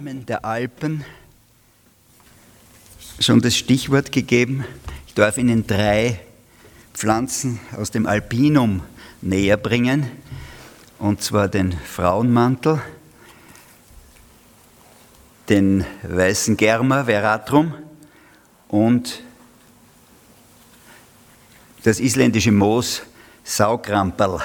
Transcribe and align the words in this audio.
Atmen 0.00 0.24
der 0.24 0.46
Alpen 0.46 1.04
schon 3.18 3.42
das 3.42 3.54
Stichwort 3.54 4.12
gegeben. 4.12 4.64
Ich 5.06 5.12
darf 5.12 5.36
Ihnen 5.36 5.66
drei 5.66 6.18
Pflanzen 6.94 7.60
aus 7.76 7.90
dem 7.90 8.06
Alpinum 8.06 8.82
näher 9.20 9.58
bringen, 9.58 10.06
und 10.98 11.20
zwar 11.20 11.48
den 11.48 11.72
Frauenmantel, 11.72 12.80
den 15.50 15.84
weißen 16.02 16.56
Germa 16.56 17.04
veratrum 17.04 17.74
und 18.68 19.22
das 21.82 22.00
isländische 22.00 22.52
Moos 22.52 23.02
Saugramperl. 23.44 24.40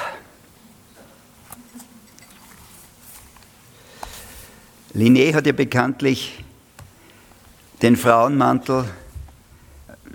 Linné 4.95 5.33
hat 5.33 5.45
ja 5.45 5.51
bekanntlich 5.51 6.41
den 7.81 7.97
Frauenmantel 7.97 8.85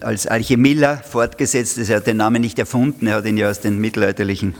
als 0.01 0.27
Alchemiller 0.27 0.97
fortgesetzt. 0.97 1.77
Er 1.77 1.99
hat 1.99 2.07
den 2.07 2.17
Namen 2.17 2.41
nicht 2.41 2.59
erfunden, 2.59 3.07
er 3.07 3.17
hat 3.17 3.27
ihn 3.27 3.37
ja 3.37 3.51
aus 3.51 3.61
den 3.61 3.79
mittelalterlichen 3.79 4.55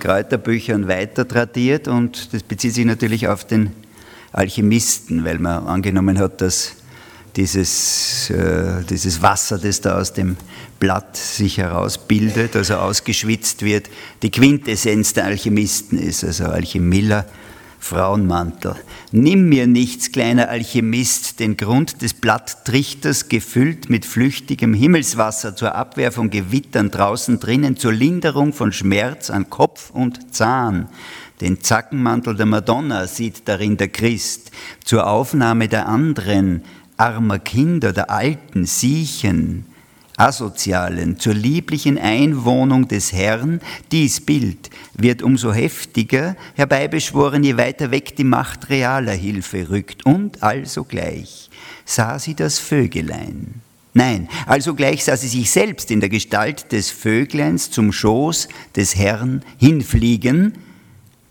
Kräuterbüchern 0.00 0.88
weiter 0.88 1.28
tradiert 1.28 1.86
und 1.86 2.32
das 2.32 2.44
bezieht 2.44 2.72
sich 2.72 2.86
natürlich 2.86 3.28
auf 3.28 3.44
den 3.44 3.72
Alchemisten, 4.32 5.26
weil 5.26 5.38
man 5.38 5.66
angenommen 5.66 6.18
hat, 6.18 6.40
dass 6.40 6.76
dieses, 7.36 8.30
äh, 8.30 8.82
dieses 8.88 9.20
Wasser, 9.20 9.58
das 9.58 9.82
da 9.82 9.98
aus 9.98 10.14
dem 10.14 10.38
Blatt 10.80 11.14
sich 11.14 11.58
herausbildet, 11.58 12.56
also 12.56 12.76
ausgeschwitzt 12.76 13.62
wird, 13.62 13.90
die 14.22 14.30
Quintessenz 14.30 15.12
der 15.12 15.26
Alchemisten 15.26 15.98
ist, 15.98 16.24
also 16.24 16.44
Alchemiller 16.46 17.26
Frauenmantel. 17.78 18.74
Nimm 19.12 19.48
mir 19.48 19.66
nichts, 19.66 20.12
kleiner 20.12 20.48
Alchemist, 20.48 21.40
den 21.40 21.56
Grund 21.56 22.02
des 22.02 22.14
Blatttrichters 22.14 23.28
gefüllt 23.28 23.88
mit 23.88 24.04
flüchtigem 24.04 24.74
Himmelswasser 24.74 25.56
zur 25.56 25.74
Abwehr 25.74 26.12
von 26.12 26.30
Gewittern 26.30 26.90
draußen 26.90 27.40
drinnen, 27.40 27.76
zur 27.76 27.92
Linderung 27.92 28.52
von 28.52 28.72
Schmerz 28.72 29.30
an 29.30 29.48
Kopf 29.48 29.90
und 29.90 30.34
Zahn. 30.34 30.88
Den 31.40 31.62
Zackenmantel 31.62 32.34
der 32.34 32.46
Madonna 32.46 33.06
sieht 33.06 33.46
darin 33.46 33.76
der 33.76 33.88
Christ, 33.88 34.50
zur 34.84 35.06
Aufnahme 35.06 35.68
der 35.68 35.86
anderen, 35.86 36.62
armer 36.96 37.38
Kinder, 37.38 37.92
der 37.92 38.10
Alten, 38.10 38.66
Siechen, 38.66 39.64
Asozialen 40.18 41.18
zur 41.18 41.34
lieblichen 41.34 41.96
Einwohnung 41.96 42.88
des 42.88 43.12
Herrn, 43.12 43.60
dies 43.92 44.20
Bild 44.20 44.68
wird 44.94 45.22
umso 45.22 45.52
heftiger 45.52 46.36
herbeibeschworen, 46.56 47.44
je 47.44 47.56
weiter 47.56 47.90
weg 47.92 48.16
die 48.16 48.24
Macht 48.24 48.68
realer 48.68 49.12
Hilfe 49.12 49.70
rückt. 49.70 50.04
Und 50.04 50.42
alsogleich 50.42 51.50
sah 51.84 52.18
sie 52.18 52.34
das 52.34 52.58
Vögelein. 52.58 53.62
Nein, 53.94 54.28
alsogleich 54.46 55.04
sah 55.04 55.16
sie 55.16 55.28
sich 55.28 55.50
selbst 55.50 55.90
in 55.90 56.00
der 56.00 56.08
Gestalt 56.08 56.72
des 56.72 56.90
Vögleins 56.90 57.70
zum 57.70 57.92
Schoß 57.92 58.48
des 58.76 58.96
Herrn 58.96 59.42
hinfliegen, 59.56 60.54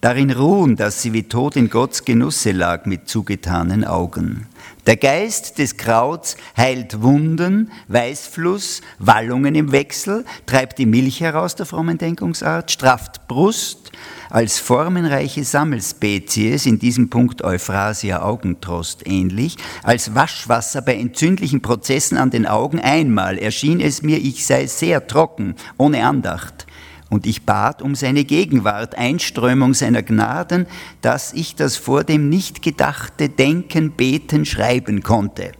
darin 0.01 0.31
ruhen, 0.31 0.75
dass 0.75 1.01
sie 1.01 1.13
wie 1.13 1.23
tot 1.23 1.55
in 1.55 1.69
Gottes 1.69 2.05
Genusse 2.05 2.51
lag 2.51 2.85
mit 2.85 3.09
zugetanen 3.09 3.83
Augen. 3.83 4.47
Der 4.87 4.95
Geist 4.95 5.57
des 5.57 5.75
Krauts 5.75 6.37
heilt 6.55 7.01
Wunden, 7.01 7.73
Weißfluss, 7.89 8.81
Wallungen 8.99 9.53
im 9.53 9.73
Wechsel, 9.73 10.23
treibt 10.45 10.77
die 10.77 10.85
Milch 10.85 11.19
heraus 11.19 11.55
der 11.55 11.65
frommen 11.65 11.97
Denkungsart, 11.97 12.71
strafft 12.71 13.27
Brust. 13.27 13.91
Als 14.29 14.59
formenreiche 14.59 15.43
Sammelspezies, 15.43 16.65
in 16.65 16.79
diesem 16.79 17.09
Punkt 17.09 17.43
Euphrasia 17.43 18.21
Augentrost 18.21 19.05
ähnlich, 19.05 19.57
als 19.83 20.15
Waschwasser 20.15 20.81
bei 20.81 20.95
entzündlichen 20.95 21.61
Prozessen 21.61 22.17
an 22.17 22.29
den 22.29 22.45
Augen 22.45 22.79
einmal 22.79 23.37
erschien 23.37 23.81
es 23.81 24.03
mir, 24.03 24.19
ich 24.19 24.45
sei 24.45 24.67
sehr 24.67 25.05
trocken, 25.05 25.55
ohne 25.77 26.05
Andacht 26.05 26.66
und 27.09 27.25
ich 27.25 27.43
bat 27.43 27.81
um 27.81 27.95
seine 27.95 28.25
Gegenwart, 28.25 28.97
Einströmung 28.97 29.73
seiner 29.73 30.03
Gnaden, 30.03 30.65
dass 31.01 31.33
ich 31.33 31.55
das 31.55 31.77
vor 31.77 32.03
dem 32.03 32.29
nicht 32.29 32.61
gedachte 32.61 33.29
Denken, 33.29 33.91
Beten, 33.91 34.45
Schreiben 34.45 35.03
konnte. 35.03 35.53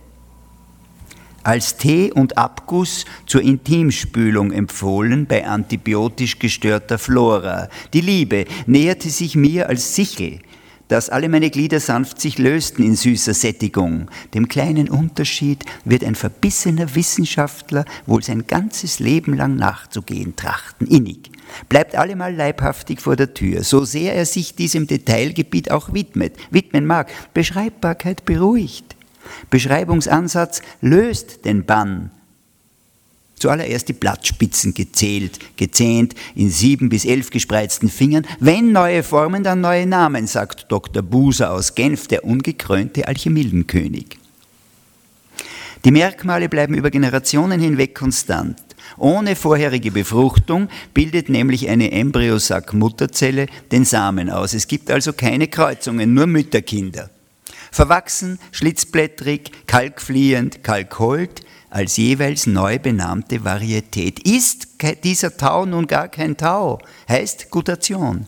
Als 1.43 1.77
Tee 1.77 2.11
und 2.11 2.37
Abguss 2.37 3.05
zur 3.25 3.41
Intimspülung 3.41 4.51
empfohlen 4.51 5.27
bei 5.27 5.47
antibiotisch 5.47 6.39
gestörter 6.39 6.97
Flora. 6.97 7.69
Die 7.93 8.01
Liebe 8.01 8.43
näherte 8.65 9.09
sich 9.09 9.37
mir 9.37 9.69
als 9.69 9.95
Sichel, 9.95 10.41
dass 10.89 11.09
alle 11.09 11.29
meine 11.29 11.49
Glieder 11.49 11.79
sanft 11.79 12.19
sich 12.19 12.37
lösten 12.37 12.83
in 12.83 12.97
süßer 12.97 13.33
Sättigung. 13.33 14.09
Dem 14.33 14.49
kleinen 14.49 14.89
Unterschied 14.89 15.63
wird 15.85 16.03
ein 16.03 16.15
verbissener 16.15 16.95
Wissenschaftler 16.95 17.85
wohl 18.05 18.23
sein 18.23 18.45
ganzes 18.47 18.99
Leben 18.99 19.33
lang 19.33 19.55
nachzugehen 19.55 20.35
trachten, 20.35 20.85
innig 20.87 21.31
bleibt 21.69 21.95
allemal 21.95 22.35
leibhaftig 22.35 23.01
vor 23.01 23.15
der 23.15 23.33
Tür, 23.33 23.63
so 23.63 23.85
sehr 23.85 24.15
er 24.15 24.25
sich 24.25 24.55
diesem 24.55 24.87
Detailgebiet 24.87 25.71
auch 25.71 25.93
widmet, 25.93 26.35
widmen 26.51 26.85
mag. 26.85 27.09
Beschreibbarkeit 27.33 28.25
beruhigt. 28.25 28.95
Beschreibungsansatz 29.49 30.61
löst 30.81 31.45
den 31.45 31.65
Bann. 31.65 32.11
Zuallererst 33.35 33.87
die 33.87 33.93
Blattspitzen 33.93 34.73
gezählt, 34.73 35.39
gezähnt, 35.57 36.15
in 36.33 36.49
sieben 36.49 36.89
bis 36.89 37.05
elf 37.05 37.29
gespreizten 37.29 37.87
Fingern. 37.87 38.25
Wenn 38.39 38.71
neue 38.71 39.03
Formen, 39.03 39.43
dann 39.43 39.61
neue 39.61 39.85
Namen, 39.85 40.25
sagt 40.25 40.71
Dr. 40.71 41.03
Buser 41.03 41.51
aus 41.51 41.75
Genf, 41.75 42.07
der 42.07 42.23
ungekrönte 42.23 43.07
Alchemildenkönig. 43.07 44.17
Die 45.85 45.91
Merkmale 45.91 46.49
bleiben 46.49 46.73
über 46.73 46.89
Generationen 46.89 47.59
hinweg 47.59 47.93
konstant. 47.93 48.57
Ohne 48.97 49.35
vorherige 49.35 49.91
Befruchtung 49.91 50.69
bildet 50.93 51.29
nämlich 51.29 51.69
eine 51.69 51.91
Embryosack-Mutterzelle 51.91 53.47
den 53.71 53.85
Samen 53.85 54.29
aus. 54.29 54.53
Es 54.53 54.67
gibt 54.67 54.89
also 54.89 55.13
keine 55.13 55.47
Kreuzungen, 55.47 56.13
nur 56.13 56.27
Mütterkinder. 56.27 57.09
Verwachsen, 57.71 58.39
schlitzblättrig, 58.51 59.51
kalkfliehend, 59.67 60.63
kalkholt, 60.63 61.41
als 61.69 61.97
jeweils 61.97 62.47
neu 62.47 62.79
benannte 62.79 63.43
Varietät. 63.43 64.19
Ist 64.19 64.67
dieser 65.03 65.35
Tau 65.35 65.65
nun 65.65 65.85
gar 65.85 66.07
kein 66.07 66.37
Tau, 66.37 66.79
heißt 67.09 67.51
Gutation 67.51 68.25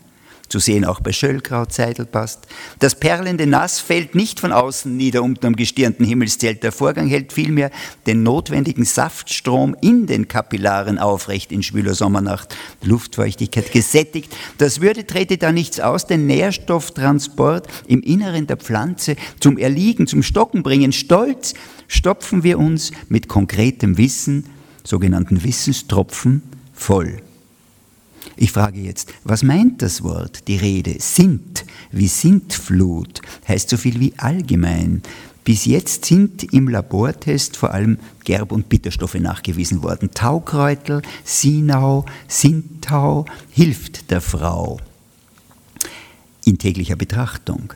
zu 0.49 0.59
sehen 0.59 0.83
auch 0.83 0.99
bei 0.99 1.11
Schöllkraut, 1.11 1.71
Seidelbast. 1.71 2.47
Das 2.79 2.99
perlende 2.99 3.47
Nass 3.47 3.79
fällt 3.79 4.15
nicht 4.15 4.39
von 4.39 4.51
außen 4.51 4.95
nieder 4.95 5.23
unter 5.23 5.41
dem 5.41 5.55
gestirnten 5.55 6.05
Himmelszelt. 6.05 6.63
Der 6.63 6.71
Vorgang 6.71 7.07
hält 7.07 7.31
vielmehr 7.33 7.71
den 8.07 8.23
notwendigen 8.23 8.83
Saftstrom 8.83 9.75
in 9.81 10.07
den 10.07 10.27
Kapillaren 10.27 10.97
aufrecht 10.97 11.51
in 11.51 11.63
schwüler 11.63 11.93
Sommernacht. 11.93 12.55
Luftfeuchtigkeit 12.83 13.71
gesättigt. 13.71 14.35
Das 14.57 14.81
würde 14.81 15.05
trete 15.05 15.38
da 15.38 15.51
nichts 15.51 15.79
aus, 15.79 16.07
den 16.07 16.25
Nährstofftransport 16.25 17.67
im 17.88 18.01
Inneren 18.01 18.47
der 18.47 18.57
Pflanze 18.57 19.15
zum 19.39 19.57
Erliegen, 19.57 20.07
zum 20.07 20.23
Stocken 20.23 20.63
bringen. 20.63 20.91
Stolz 20.91 21.53
stopfen 21.88 22.43
wir 22.43 22.59
uns 22.59 22.91
mit 23.07 23.27
konkretem 23.27 23.97
Wissen, 23.97 24.45
sogenannten 24.83 25.43
Wissenstropfen, 25.43 26.41
voll. 26.73 27.21
Ich 28.41 28.53
frage 28.53 28.79
jetzt, 28.79 29.11
was 29.25 29.44
meint 29.44 29.81
das 29.81 30.01
Wort, 30.01 30.47
die 30.47 30.55
Rede? 30.55 30.95
Sind, 31.00 31.66
wie 31.91 32.07
Sintflut, 32.07 33.22
heißt 33.45 33.69
so 33.69 33.75
viel 33.75 34.00
wie 34.00 34.13
allgemein. 34.16 35.01
Bis 35.44 35.66
jetzt 35.66 36.05
sind 36.05 36.53
im 36.53 36.69
Labortest 36.69 37.57
vor 37.57 37.73
allem 37.73 37.97
Gerb- 38.23 38.53
und 38.53 38.69
Bitterstoffe 38.69 39.16
nachgewiesen 39.16 39.83
worden. 39.83 40.11
Taukräutel, 40.13 41.01
Sinau, 41.25 42.05
Sintau 42.29 43.25
hilft 43.50 44.09
der 44.09 44.22
Frau. 44.22 44.79
In 46.45 46.57
täglicher 46.57 46.95
Betrachtung, 46.95 47.73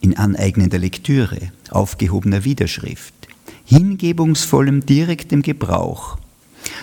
in 0.00 0.16
aneignender 0.16 0.78
Lektüre, 0.78 1.50
aufgehobener 1.70 2.44
Widerschrift, 2.44 3.14
hingebungsvollem 3.64 4.86
direktem 4.86 5.42
Gebrauch, 5.42 6.17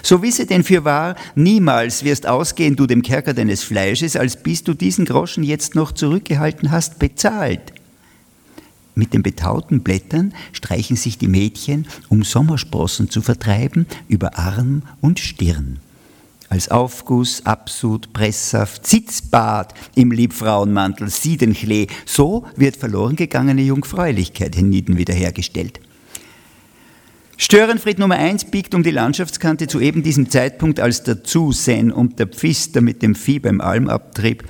so 0.03 0.21
wisse 0.21 0.45
denn 0.45 0.63
für 0.63 0.85
wahr, 0.85 1.15
niemals 1.35 2.03
wirst 2.03 2.27
ausgehen 2.27 2.75
du 2.75 2.87
dem 2.87 3.01
Kerker 3.01 3.33
deines 3.33 3.63
Fleisches, 3.63 4.15
als 4.15 4.41
bis 4.41 4.63
du 4.63 4.73
diesen 4.73 5.05
Groschen 5.05 5.43
jetzt 5.43 5.75
noch 5.75 5.91
zurückgehalten 5.91 6.71
hast, 6.71 6.99
bezahlt. 6.99 7.73
Mit 8.95 9.13
den 9.13 9.23
betauten 9.23 9.81
Blättern 9.81 10.33
streichen 10.53 10.95
sich 10.95 11.17
die 11.17 11.27
Mädchen, 11.27 11.85
um 12.07 12.23
Sommersprossen 12.23 13.09
zu 13.09 13.21
vertreiben, 13.21 13.87
über 14.07 14.37
Arm 14.37 14.83
und 15.01 15.19
Stirn. 15.19 15.79
Als 16.47 16.69
Aufguss, 16.69 17.45
Absud, 17.45 18.13
Presssaft, 18.13 18.87
Sitzbad 18.87 19.73
im 19.95 20.11
Liebfrauenmantel, 20.11 21.09
Siedenklee, 21.09 21.87
so 22.05 22.45
wird 22.55 22.77
verloren 22.77 23.17
gegangene 23.17 23.63
Jungfräulichkeit 23.63 24.55
hienieden 24.55 24.97
wiederhergestellt. 24.97 25.81
Störenfried 27.37 27.99
Nummer 27.99 28.15
1 28.15 28.45
biegt 28.45 28.73
um 28.73 28.81
die 28.81 28.91
Landschaftskante 28.91 29.67
zu 29.67 29.81
eben 29.81 30.03
diesem 30.03 30.29
Zeitpunkt, 30.29 30.79
als 30.79 31.03
der 31.03 31.25
Zusen 31.25 31.91
und 31.91 32.17
der 32.17 32.27
Pfister 32.27 32.79
mit 32.79 33.01
dem 33.01 33.13
Vieh 33.13 33.39
beim 33.39 33.59
Almabtrieb 33.59 34.45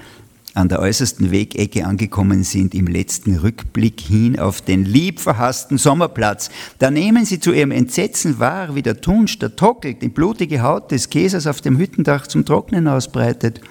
an 0.53 0.69
der 0.69 0.79
äußersten 0.79 1.31
Wegecke 1.31 1.83
angekommen 1.85 2.43
sind, 2.43 2.75
im 2.75 2.85
letzten 2.85 3.37
Rückblick 3.37 3.99
hin 3.99 4.39
auf 4.39 4.61
den 4.61 4.85
liebverhassten 4.85 5.79
Sommerplatz. 5.79 6.49
Da 6.77 6.91
nehmen 6.91 7.25
sie 7.25 7.39
zu 7.39 7.51
ihrem 7.51 7.71
Entsetzen 7.71 8.39
wahr, 8.39 8.75
wie 8.75 8.83
der 8.83 9.01
Tunsch, 9.01 9.39
der 9.39 9.55
Tockel, 9.55 9.95
die 9.95 10.07
blutige 10.07 10.61
Haut 10.61 10.91
des 10.91 11.09
Käsers 11.09 11.47
auf 11.47 11.61
dem 11.61 11.77
Hüttendach 11.77 12.27
zum 12.27 12.45
Trocknen 12.45 12.87
ausbreitet. 12.87 13.61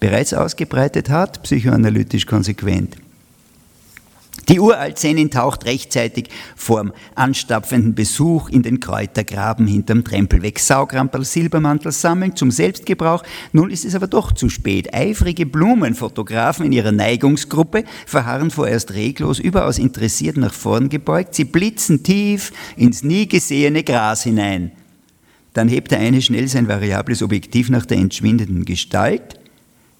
Bereits 0.00 0.34
ausgebreitet 0.34 1.08
hat, 1.08 1.42
psychoanalytisch 1.42 2.26
konsequent. 2.26 2.96
Die 4.50 4.58
Uraltsenin 4.58 5.30
taucht 5.30 5.64
rechtzeitig 5.64 6.28
vorm 6.56 6.92
anstapfenden 7.14 7.94
Besuch 7.94 8.48
in 8.48 8.64
den 8.64 8.80
Kräutergraben 8.80 9.68
hinterm 9.68 10.02
Trempel 10.02 10.42
weg. 10.42 10.58
Saugramperl, 10.58 11.24
Silbermantel 11.24 11.92
sammeln 11.92 12.34
zum 12.34 12.50
Selbstgebrauch. 12.50 13.22
Nun 13.52 13.70
ist 13.70 13.84
es 13.84 13.94
aber 13.94 14.08
doch 14.08 14.32
zu 14.32 14.48
spät. 14.48 14.92
Eifrige 14.92 15.46
Blumenfotografen 15.46 16.66
in 16.66 16.72
ihrer 16.72 16.90
Neigungsgruppe 16.90 17.84
verharren 18.06 18.50
vorerst 18.50 18.92
reglos, 18.94 19.38
überaus 19.38 19.78
interessiert 19.78 20.36
nach 20.36 20.52
vorn 20.52 20.88
gebeugt. 20.88 21.36
Sie 21.36 21.44
blitzen 21.44 22.02
tief 22.02 22.52
ins 22.76 23.04
nie 23.04 23.28
gesehene 23.28 23.84
Gras 23.84 24.24
hinein. 24.24 24.72
Dann 25.52 25.68
hebt 25.68 25.92
der 25.92 26.00
eine 26.00 26.22
schnell 26.22 26.48
sein 26.48 26.66
variables 26.66 27.22
Objektiv 27.22 27.70
nach 27.70 27.86
der 27.86 27.98
entschwindenden 27.98 28.64
Gestalt 28.64 29.39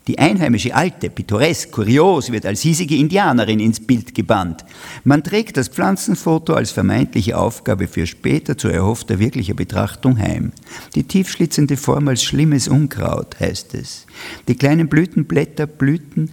die 0.07 0.19
einheimische 0.19 0.75
Alte, 0.75 1.11
pittoresk, 1.11 1.73
kurios, 1.73 2.33
wird 2.33 2.47
als 2.47 2.61
hiesige 2.63 2.97
Indianerin 2.97 3.61
ins 3.61 3.81
Bild 3.81 4.15
gebannt. 4.15 4.65
Man 5.05 5.23
trägt 5.23 5.57
das 5.57 5.69
Pflanzenfoto 5.69 6.55
als 6.55 6.71
vermeintliche 6.71 7.37
Aufgabe 7.37 7.87
für 7.87 8.07
später 8.07 8.57
zu 8.57 8.69
erhoffter 8.69 9.19
wirklicher 9.19 9.55
Betrachtung 9.55 10.19
heim. 10.19 10.53
Die 10.95 11.05
tiefschlitzende 11.05 11.77
Form 11.77 12.09
als 12.09 12.25
schlimmes 12.25 12.67
Unkraut, 12.67 13.39
heißt 13.39 13.75
es. 13.75 14.07
Die 14.49 14.57
kleinen 14.57 14.89
Blütenblätter 14.89 15.67
blüten 15.67 16.31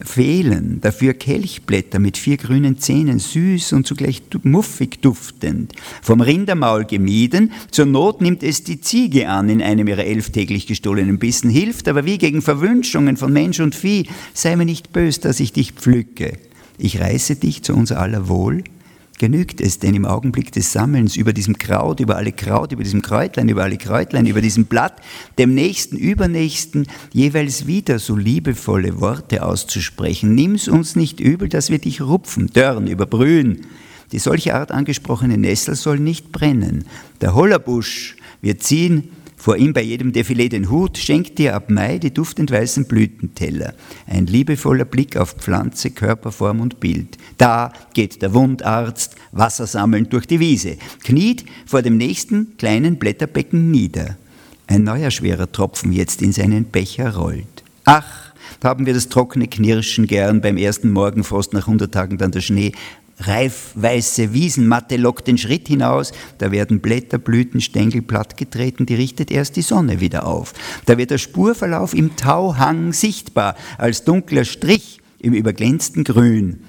fehlen 0.00 0.80
dafür 0.80 1.14
Kelchblätter 1.14 1.98
mit 1.98 2.16
vier 2.16 2.36
grünen 2.36 2.78
Zähnen, 2.78 3.18
süß 3.18 3.72
und 3.72 3.86
zugleich 3.86 4.22
muffig 4.42 5.00
duftend. 5.00 5.72
Vom 6.02 6.20
Rindermaul 6.20 6.84
gemieden, 6.84 7.52
zur 7.70 7.86
Not 7.86 8.20
nimmt 8.20 8.42
es 8.42 8.64
die 8.64 8.80
Ziege 8.80 9.28
an 9.28 9.48
in 9.48 9.62
einem 9.62 9.88
ihrer 9.88 10.04
elf 10.04 10.30
täglich 10.30 10.66
gestohlenen 10.66 11.18
Bissen, 11.18 11.50
hilft 11.50 11.88
aber 11.88 12.04
wie 12.04 12.18
gegen 12.18 12.42
Verwünschungen 12.42 13.16
von 13.16 13.32
Mensch 13.32 13.60
und 13.60 13.74
Vieh, 13.74 14.06
sei 14.34 14.56
mir 14.56 14.64
nicht 14.64 14.92
bös, 14.92 15.20
dass 15.20 15.40
ich 15.40 15.52
dich 15.52 15.72
pflücke. 15.72 16.38
Ich 16.78 17.00
reiße 17.00 17.36
dich 17.36 17.62
zu 17.62 17.74
unser 17.74 18.00
aller 18.00 18.28
Wohl, 18.28 18.64
Genügt 19.18 19.62
es 19.62 19.78
denn 19.78 19.94
im 19.94 20.04
Augenblick 20.04 20.52
des 20.52 20.72
Sammelns 20.72 21.16
über 21.16 21.32
diesem 21.32 21.56
Kraut, 21.56 22.00
über 22.00 22.16
alle 22.16 22.32
Kraut, 22.32 22.72
über 22.72 22.82
diesem 22.82 23.00
Kräutlein, 23.00 23.48
über 23.48 23.62
alle 23.62 23.78
Kräutlein, 23.78 24.26
über 24.26 24.42
diesem 24.42 24.66
Blatt, 24.66 25.00
dem 25.38 25.54
nächsten, 25.54 25.96
übernächsten 25.96 26.86
jeweils 27.12 27.66
wieder 27.66 27.98
so 27.98 28.14
liebevolle 28.14 29.00
Worte 29.00 29.42
auszusprechen? 29.42 30.34
Nimm's 30.34 30.68
uns 30.68 30.96
nicht 30.96 31.18
übel, 31.18 31.48
dass 31.48 31.70
wir 31.70 31.78
dich 31.78 32.02
rupfen, 32.02 32.48
dörren, 32.48 32.88
überbrühen. 32.88 33.62
Die 34.12 34.18
solche 34.18 34.54
Art 34.54 34.70
angesprochene 34.70 35.38
Nessel 35.38 35.76
soll 35.76 35.98
nicht 35.98 36.30
brennen. 36.30 36.84
Der 37.22 37.34
Hollerbusch 37.34 38.16
wird 38.42 38.62
ziehen 38.62 39.10
vor 39.46 39.58
ihm 39.58 39.72
bei 39.72 39.82
jedem 39.82 40.10
Defilé 40.10 40.48
den 40.48 40.70
Hut, 40.70 40.98
schenkt 40.98 41.38
dir 41.38 41.54
ab 41.54 41.70
Mai 41.70 41.98
die 41.98 42.12
duftend 42.12 42.50
weißen 42.50 42.86
Blütenteller. 42.86 43.74
Ein 44.08 44.26
liebevoller 44.26 44.84
Blick 44.84 45.16
auf 45.16 45.34
Pflanze, 45.34 45.92
Körperform 45.92 46.58
und 46.58 46.80
Bild. 46.80 47.16
Da 47.38 47.72
geht 47.94 48.22
der 48.22 48.34
Wundarzt 48.34 49.14
Wasser 49.30 49.68
sammelnd 49.68 50.12
durch 50.12 50.26
die 50.26 50.40
Wiese, 50.40 50.78
kniet 51.04 51.44
vor 51.64 51.82
dem 51.82 51.96
nächsten 51.96 52.56
kleinen 52.56 52.96
Blätterbecken 52.96 53.70
nieder. 53.70 54.16
Ein 54.66 54.82
neuer 54.82 55.12
schwerer 55.12 55.52
Tropfen 55.52 55.92
jetzt 55.92 56.22
in 56.22 56.32
seinen 56.32 56.64
Becher 56.64 57.14
rollt. 57.14 57.62
Ach, 57.84 58.32
haben 58.64 58.84
wir 58.84 58.94
das 58.94 59.08
trockene 59.10 59.46
Knirschen 59.46 60.08
gern 60.08 60.40
beim 60.40 60.56
ersten 60.56 60.90
Morgenfrost 60.90 61.52
nach 61.52 61.68
hundert 61.68 61.94
Tagen 61.94 62.18
dann 62.18 62.32
der 62.32 62.40
Schnee 62.40 62.72
reifweiße 63.18 64.32
Wiesenmatte 64.32 64.96
lockt 64.96 65.26
den 65.26 65.38
Schritt 65.38 65.68
hinaus, 65.68 66.12
da 66.38 66.50
werden 66.50 66.80
Blätter, 66.80 67.18
Blüten, 67.18 67.60
Stängel 67.60 68.02
plattgetreten, 68.02 68.86
die 68.86 68.94
richtet 68.94 69.30
erst 69.30 69.56
die 69.56 69.62
Sonne 69.62 70.00
wieder 70.00 70.26
auf. 70.26 70.52
Da 70.84 70.98
wird 70.98 71.10
der 71.10 71.18
Spurverlauf 71.18 71.94
im 71.94 72.16
Tauhang 72.16 72.92
sichtbar, 72.92 73.56
als 73.78 74.04
dunkler 74.04 74.44
Strich 74.44 75.00
im 75.18 75.32
überglänzten 75.32 76.04
Grün. 76.04 76.60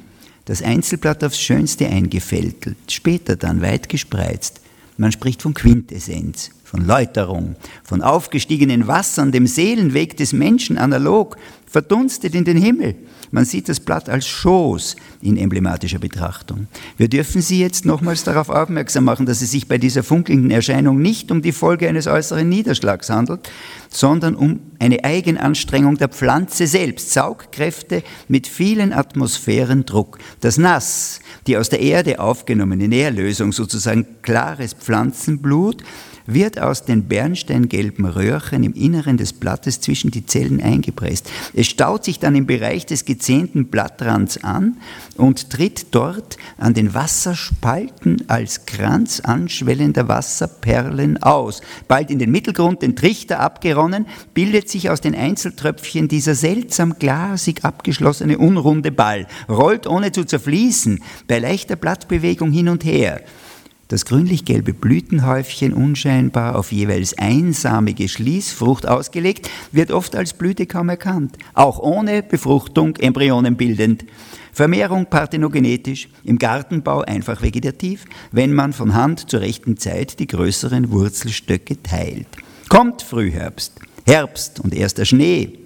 Das 0.46 0.62
Einzelblatt 0.62 1.24
aufs 1.24 1.40
Schönste 1.40 1.88
eingefältelt, 1.88 2.78
später 2.90 3.36
dann 3.36 3.62
weit 3.62 3.90
gespreizt. 3.90 4.62
Man 4.96 5.12
spricht 5.12 5.42
von 5.42 5.54
Quintessenz, 5.54 6.52
von 6.68 6.86
Läuterung, 6.86 7.56
von 7.82 8.02
aufgestiegenen 8.02 8.88
Wassern, 8.88 9.32
dem 9.32 9.48
Seelenweg 9.48 10.18
des 10.18 10.34
Menschen 10.34 10.78
analog, 10.78 11.38
verdunstet 11.66 12.36
in 12.36 12.44
den 12.44 12.58
Himmel. 12.58 12.96
Man 13.32 13.46
sieht 13.46 13.70
das 13.70 13.80
Blatt 13.80 14.10
als 14.10 14.28
Schoß 14.28 14.98
in 15.22 15.38
emblematischer 15.38 16.00
Betrachtung. 16.00 16.68
Wir 16.98 17.08
dürfen 17.08 17.42
Sie 17.42 17.62
jetzt 17.62 17.86
nochmals 17.86 18.26
darauf 18.26 18.50
aufmerksam 18.50 19.06
machen, 19.06 19.26
dass 19.26 19.42
es 19.42 19.52
sich 19.52 19.70
bei 19.70 19.78
dieser 19.78 20.04
funkelnden 20.04 20.52
Erscheinung 20.52 21.02
nicht 21.02 21.32
um 21.32 21.42
die 21.42 21.54
Folge 21.54 21.88
eines 21.88 22.08
äußeren 22.08 22.48
Niederschlags 22.48 23.10
handelt, 23.10 23.50
sondern 23.90 24.36
um 24.36 24.60
eine 24.80 25.06
Eigenanstrengung 25.06 25.98
der 25.98 26.10
Pflanze 26.10 26.68
selbst, 26.68 27.14
Saugkräfte 27.14 28.04
mit 28.28 28.46
vielen 28.46 28.92
Atmosphären 28.92 29.86
Druck. 29.86 30.20
Das 30.42 30.58
Nass, 30.58 31.22
die 31.48 31.56
aus 31.56 31.70
der 31.70 31.80
Erde 31.80 32.20
aufgenommene 32.20 32.90
Nährlösung, 32.90 33.54
sozusagen 33.54 34.06
klares 34.22 34.74
Pflanzenblut, 34.74 35.84
wird 36.28 36.60
aus 36.60 36.86
den 36.86 37.08
bernsteingelben 37.08 38.06
Röhrchen 38.06 38.64
im 38.64 38.74
Inneren 38.74 39.18
des 39.18 39.34
Blattes 39.34 39.82
zwischen 39.82 40.12
die 40.12 40.26
Zellen 40.26 40.62
eingepresst. 40.62 41.30
Es 41.54 41.68
staut 41.68 42.04
sich 42.04 42.20
dann 42.20 42.36
im 42.36 42.46
Bereich 42.46 42.86
des 42.86 43.06
gezähnten 43.06 43.68
Blattrands 43.68 44.44
an 44.44 44.78
und 45.16 45.50
tritt 45.50 45.88
dort 45.92 46.38
an 46.58 46.74
den 46.74 46.94
Wasserspalten 46.94 48.26
als 48.28 48.66
Kranz 48.66 49.22
anschwellender 49.22 50.08
Wasserperlen 50.08 51.24
aus. 51.24 51.62
Bald 51.88 52.12
in 52.12 52.20
den 52.20 52.32
Mittelgrund, 52.32 52.82
den 52.82 52.96
Trichter 52.96 53.40
abgeronnen, 53.40 54.06
bildet 54.34 54.70
sich 54.70 54.90
aus 54.90 55.02
den 55.02 55.16
Einzeltröpfchen 55.16 56.08
dieser 56.08 56.36
seltsam 56.36 57.00
glasig 57.00 57.64
abgeschlossene 57.64 58.38
unrunde 58.38 58.92
Ball, 58.92 59.28
rollt 59.48 59.88
ohne 59.88 60.12
zu 60.12 60.26
zerfließen, 60.26 61.02
bei 61.28 61.40
leichter 61.40 61.78
Blattbewegung 61.78 62.52
hin 62.52 62.70
und 62.70 62.84
her. 62.84 63.22
Das 63.90 64.04
grünlich-gelbe 64.04 64.74
Blütenhäufchen, 64.74 65.74
unscheinbar 65.74 66.58
auf 66.58 66.74
jeweils 66.74 67.18
einsamige 67.18 68.10
Schließfrucht 68.10 68.86
ausgelegt, 68.86 69.50
wird 69.72 69.92
oft 69.92 70.14
als 70.14 70.34
Blüte 70.34 70.66
kaum 70.66 70.90
erkannt, 70.90 71.38
auch 71.54 71.80
ohne 71.80 72.22
Befruchtung 72.22 72.98
embryonenbildend. 72.98 74.04
Vermehrung 74.52 75.06
parthenogenetisch, 75.06 76.10
im 76.26 76.38
Gartenbau 76.38 77.02
einfach 77.02 77.42
vegetativ, 77.42 78.04
wenn 78.32 78.54
man 78.54 78.74
von 78.74 78.94
Hand 78.94 79.30
zur 79.30 79.40
rechten 79.40 79.78
Zeit 79.78 80.20
die 80.20 80.28
größeren 80.28 80.92
Wurzelstöcke 80.92 81.82
teilt. 81.82 82.28
Kommt 82.68 83.04
Frühherbst, 83.04 83.80
Herbst 84.06 84.60
und 84.60 84.74
erster 84.74 85.06
Schnee, 85.06 85.60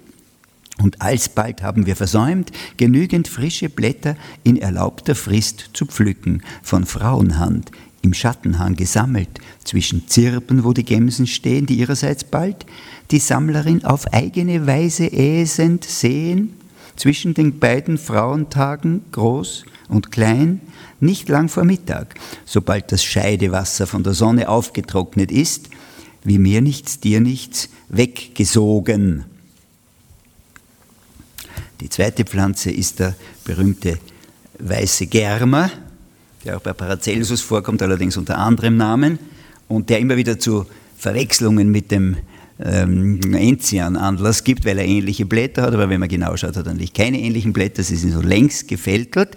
und 0.80 1.02
alsbald 1.02 1.62
haben 1.62 1.86
wir 1.86 1.96
versäumt, 1.96 2.50
genügend 2.76 3.28
frische 3.28 3.68
Blätter 3.68 4.16
in 4.42 4.56
erlaubter 4.56 5.14
Frist 5.14 5.70
zu 5.74 5.86
pflücken, 5.86 6.42
von 6.62 6.86
Frauenhand, 6.86 7.70
im 8.02 8.14
Schattenhang 8.14 8.76
gesammelt, 8.76 9.28
zwischen 9.64 10.08
Zirpen, 10.08 10.64
wo 10.64 10.72
die 10.72 10.84
Gemsen 10.84 11.26
stehen, 11.26 11.66
die 11.66 11.78
ihrerseits 11.78 12.24
bald 12.24 12.66
die 13.10 13.20
Sammlerin 13.20 13.84
auf 13.84 14.12
eigene 14.12 14.66
Weise 14.66 15.12
äsend 15.12 15.84
sehen, 15.84 16.54
zwischen 16.96 17.34
den 17.34 17.58
beiden 17.58 17.96
Frauentagen, 17.96 19.02
groß 19.12 19.64
und 19.88 20.10
klein, 20.10 20.60
nicht 21.00 21.28
lang 21.28 21.48
vor 21.48 21.64
Mittag, 21.64 22.14
sobald 22.44 22.92
das 22.92 23.04
Scheidewasser 23.04 23.86
von 23.86 24.02
der 24.02 24.14
Sonne 24.14 24.48
aufgetrocknet 24.48 25.32
ist, 25.32 25.70
wie 26.24 26.38
mir 26.38 26.60
nichts, 26.60 27.00
dir 27.00 27.20
nichts, 27.20 27.68
weggesogen. 27.88 29.24
Die 31.80 31.88
zweite 31.88 32.24
Pflanze 32.24 32.70
ist 32.70 33.00
der 33.00 33.16
berühmte 33.44 33.98
weiße 34.60 35.06
Germer, 35.06 35.70
der 36.44 36.56
auch 36.56 36.60
bei 36.60 36.72
Paracelsus 36.72 37.40
vorkommt, 37.40 37.82
allerdings 37.82 38.16
unter 38.16 38.38
anderem 38.38 38.76
Namen, 38.76 39.18
und 39.68 39.88
der 39.88 40.00
immer 40.00 40.16
wieder 40.16 40.38
zu 40.38 40.66
Verwechslungen 40.96 41.70
mit 41.70 41.90
dem 41.90 42.16
ähm, 42.60 43.20
Enzian 43.34 43.96
Anlass 43.96 44.44
gibt, 44.44 44.64
weil 44.64 44.78
er 44.78 44.84
ähnliche 44.84 45.26
Blätter 45.26 45.62
hat, 45.62 45.74
aber 45.74 45.88
wenn 45.88 46.00
man 46.00 46.08
genau 46.08 46.36
schaut, 46.36 46.56
hat 46.56 46.66
er 46.66 46.72
natürlich 46.72 46.92
keine 46.92 47.18
ähnlichen 47.18 47.52
Blätter, 47.52 47.82
sie 47.82 47.96
sind 47.96 48.12
so 48.12 48.20
längs 48.20 48.66
gefältelt. 48.66 49.36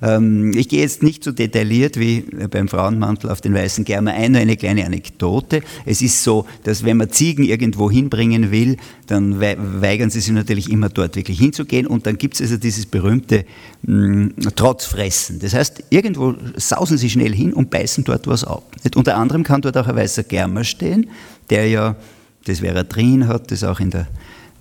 Ähm, 0.00 0.52
ich 0.56 0.68
gehe 0.68 0.80
jetzt 0.80 1.02
nicht 1.02 1.24
so 1.24 1.32
detailliert 1.32 1.98
wie 1.98 2.24
beim 2.50 2.68
Frauenmantel 2.68 3.30
auf 3.30 3.40
den 3.40 3.54
weißen 3.54 3.84
Germer 3.84 4.12
ein, 4.12 4.32
nur 4.32 4.40
eine 4.40 4.56
kleine 4.56 4.84
Anekdote. 4.84 5.62
Es 5.84 6.02
ist 6.02 6.22
so, 6.22 6.46
dass 6.64 6.84
wenn 6.84 6.96
man 6.96 7.10
Ziegen 7.10 7.44
irgendwo 7.44 7.90
hinbringen 7.90 8.50
will, 8.50 8.76
dann 9.06 9.40
weigern 9.40 10.10
sie 10.10 10.20
sich 10.20 10.32
natürlich 10.32 10.70
immer 10.70 10.88
dort 10.88 11.16
wirklich 11.16 11.38
hinzugehen 11.38 11.86
und 11.86 12.06
dann 12.06 12.18
gibt 12.18 12.34
es 12.34 12.42
also 12.42 12.56
dieses 12.56 12.86
berühmte 12.86 13.44
mh, 13.82 14.50
Trotzfressen. 14.54 15.38
Das 15.40 15.54
heißt, 15.54 15.84
irgendwo 15.90 16.34
sausen 16.56 16.98
sie 16.98 17.10
schnell 17.10 17.34
hin 17.34 17.52
und 17.52 17.70
beißen 17.70 18.04
dort 18.04 18.26
was 18.26 18.44
ab. 18.44 18.64
Nicht? 18.84 18.96
Unter 18.96 19.16
anderem 19.16 19.42
kann 19.42 19.62
dort 19.62 19.76
auch 19.76 19.88
ein 19.88 19.96
weißer 19.96 20.24
Germer 20.24 20.64
stehen, 20.64 21.10
der 21.50 21.68
ja 21.68 21.96
das 22.44 22.60
Veratrin 22.60 23.26
hat, 23.26 23.50
das 23.50 23.64
auch 23.64 23.80
in 23.80 23.90
der 23.90 24.06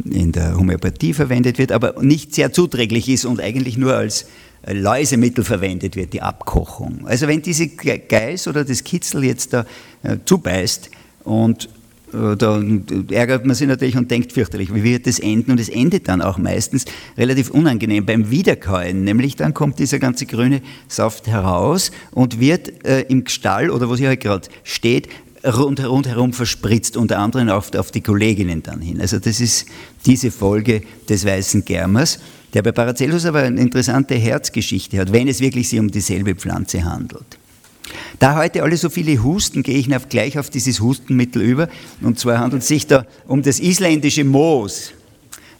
in 0.05 0.31
der 0.31 0.55
Homöopathie 0.55 1.13
verwendet 1.13 1.57
wird, 1.57 1.71
aber 1.71 1.95
nicht 2.01 2.35
sehr 2.35 2.53
zuträglich 2.53 3.09
ist 3.09 3.25
und 3.25 3.41
eigentlich 3.41 3.77
nur 3.77 3.95
als 3.95 4.27
Läusemittel 4.65 5.43
verwendet 5.43 5.95
wird, 5.95 6.13
die 6.13 6.21
Abkochung. 6.21 7.05
Also 7.05 7.27
wenn 7.27 7.41
diese 7.41 7.67
Geiß 7.67 8.47
oder 8.47 8.65
das 8.65 8.83
Kitzel 8.83 9.23
jetzt 9.23 9.53
da 9.53 9.65
äh, 10.03 10.17
zubeißt 10.25 10.89
und 11.23 11.69
äh, 12.13 12.35
da 12.37 12.61
ärgert 13.11 13.45
man 13.45 13.55
sich 13.55 13.67
natürlich 13.67 13.97
und 13.97 14.09
denkt 14.09 14.31
fürchterlich, 14.31 14.73
wie 14.73 14.83
wird 14.83 15.07
das 15.07 15.19
enden? 15.19 15.51
Und 15.51 15.59
es 15.59 15.69
endet 15.69 16.07
dann 16.07 16.21
auch 16.21 16.37
meistens 16.37 16.85
relativ 17.17 17.49
unangenehm 17.49 18.05
beim 18.05 18.31
Wiederkäuen. 18.31 19.03
Nämlich 19.03 19.35
dann 19.35 19.53
kommt 19.53 19.79
dieser 19.79 19.99
ganze 19.99 20.25
grüne 20.25 20.61
Saft 20.87 21.27
heraus 21.27 21.91
und 22.11 22.39
wird 22.39 22.85
äh, 22.85 23.01
im 23.01 23.27
Stall 23.27 23.69
oder 23.69 23.89
wo 23.89 23.95
sie 23.95 24.07
halt 24.07 24.21
gerade 24.21 24.47
steht, 24.63 25.09
rund, 25.45 25.83
rundherum 25.83 26.33
verspritzt, 26.33 26.97
unter 26.97 27.19
anderem 27.19 27.49
auf, 27.49 27.73
auf 27.75 27.91
die 27.91 28.01
Kolleginnen 28.01 28.63
dann 28.63 28.81
hin. 28.81 29.01
Also 29.01 29.19
das 29.19 29.39
ist 29.39 29.65
diese 30.05 30.31
Folge 30.31 30.81
des 31.07 31.25
weißen 31.25 31.65
Germers, 31.65 32.19
der 32.53 32.61
bei 32.61 32.71
Paracelsus 32.71 33.25
aber 33.25 33.39
eine 33.39 33.59
interessante 33.59 34.15
Herzgeschichte 34.15 34.99
hat, 34.99 35.11
wenn 35.11 35.27
es 35.27 35.39
wirklich 35.39 35.69
sich 35.69 35.79
um 35.79 35.91
dieselbe 35.91 36.35
Pflanze 36.35 36.83
handelt. 36.83 37.37
Da 38.19 38.35
heute 38.35 38.63
alle 38.63 38.77
so 38.77 38.89
viele 38.89 39.21
husten, 39.23 39.63
gehe 39.63 39.77
ich 39.77 39.89
gleich 40.09 40.37
auf 40.37 40.49
dieses 40.49 40.81
Hustenmittel 40.81 41.41
über. 41.41 41.69
Und 42.01 42.19
zwar 42.19 42.39
handelt 42.39 42.63
es 42.63 42.67
sich 42.67 42.87
da 42.87 43.05
um 43.27 43.41
das 43.41 43.59
isländische 43.59 44.23
Moos. 44.23 44.91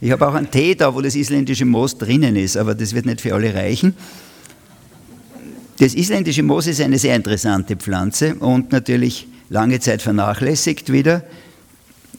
Ich 0.02 0.12
habe 0.12 0.28
auch 0.28 0.34
einen 0.34 0.52
Tee 0.52 0.76
da, 0.76 0.94
wo 0.94 1.02
das 1.02 1.16
isländische 1.16 1.66
Moos 1.66 1.98
drinnen 1.98 2.36
ist, 2.36 2.58
aber 2.58 2.76
das 2.76 2.94
wird 2.94 3.06
nicht 3.06 3.22
für 3.22 3.34
alle 3.34 3.54
reichen. 3.54 3.96
Das 5.80 5.94
isländische 5.94 6.44
Moos 6.44 6.68
ist 6.68 6.82
eine 6.82 6.98
sehr 6.98 7.16
interessante 7.16 7.76
Pflanze 7.76 8.36
und 8.36 8.72
natürlich 8.72 9.28
lange 9.50 9.80
Zeit 9.80 10.02
vernachlässigt 10.02 10.92
wieder. 10.92 11.24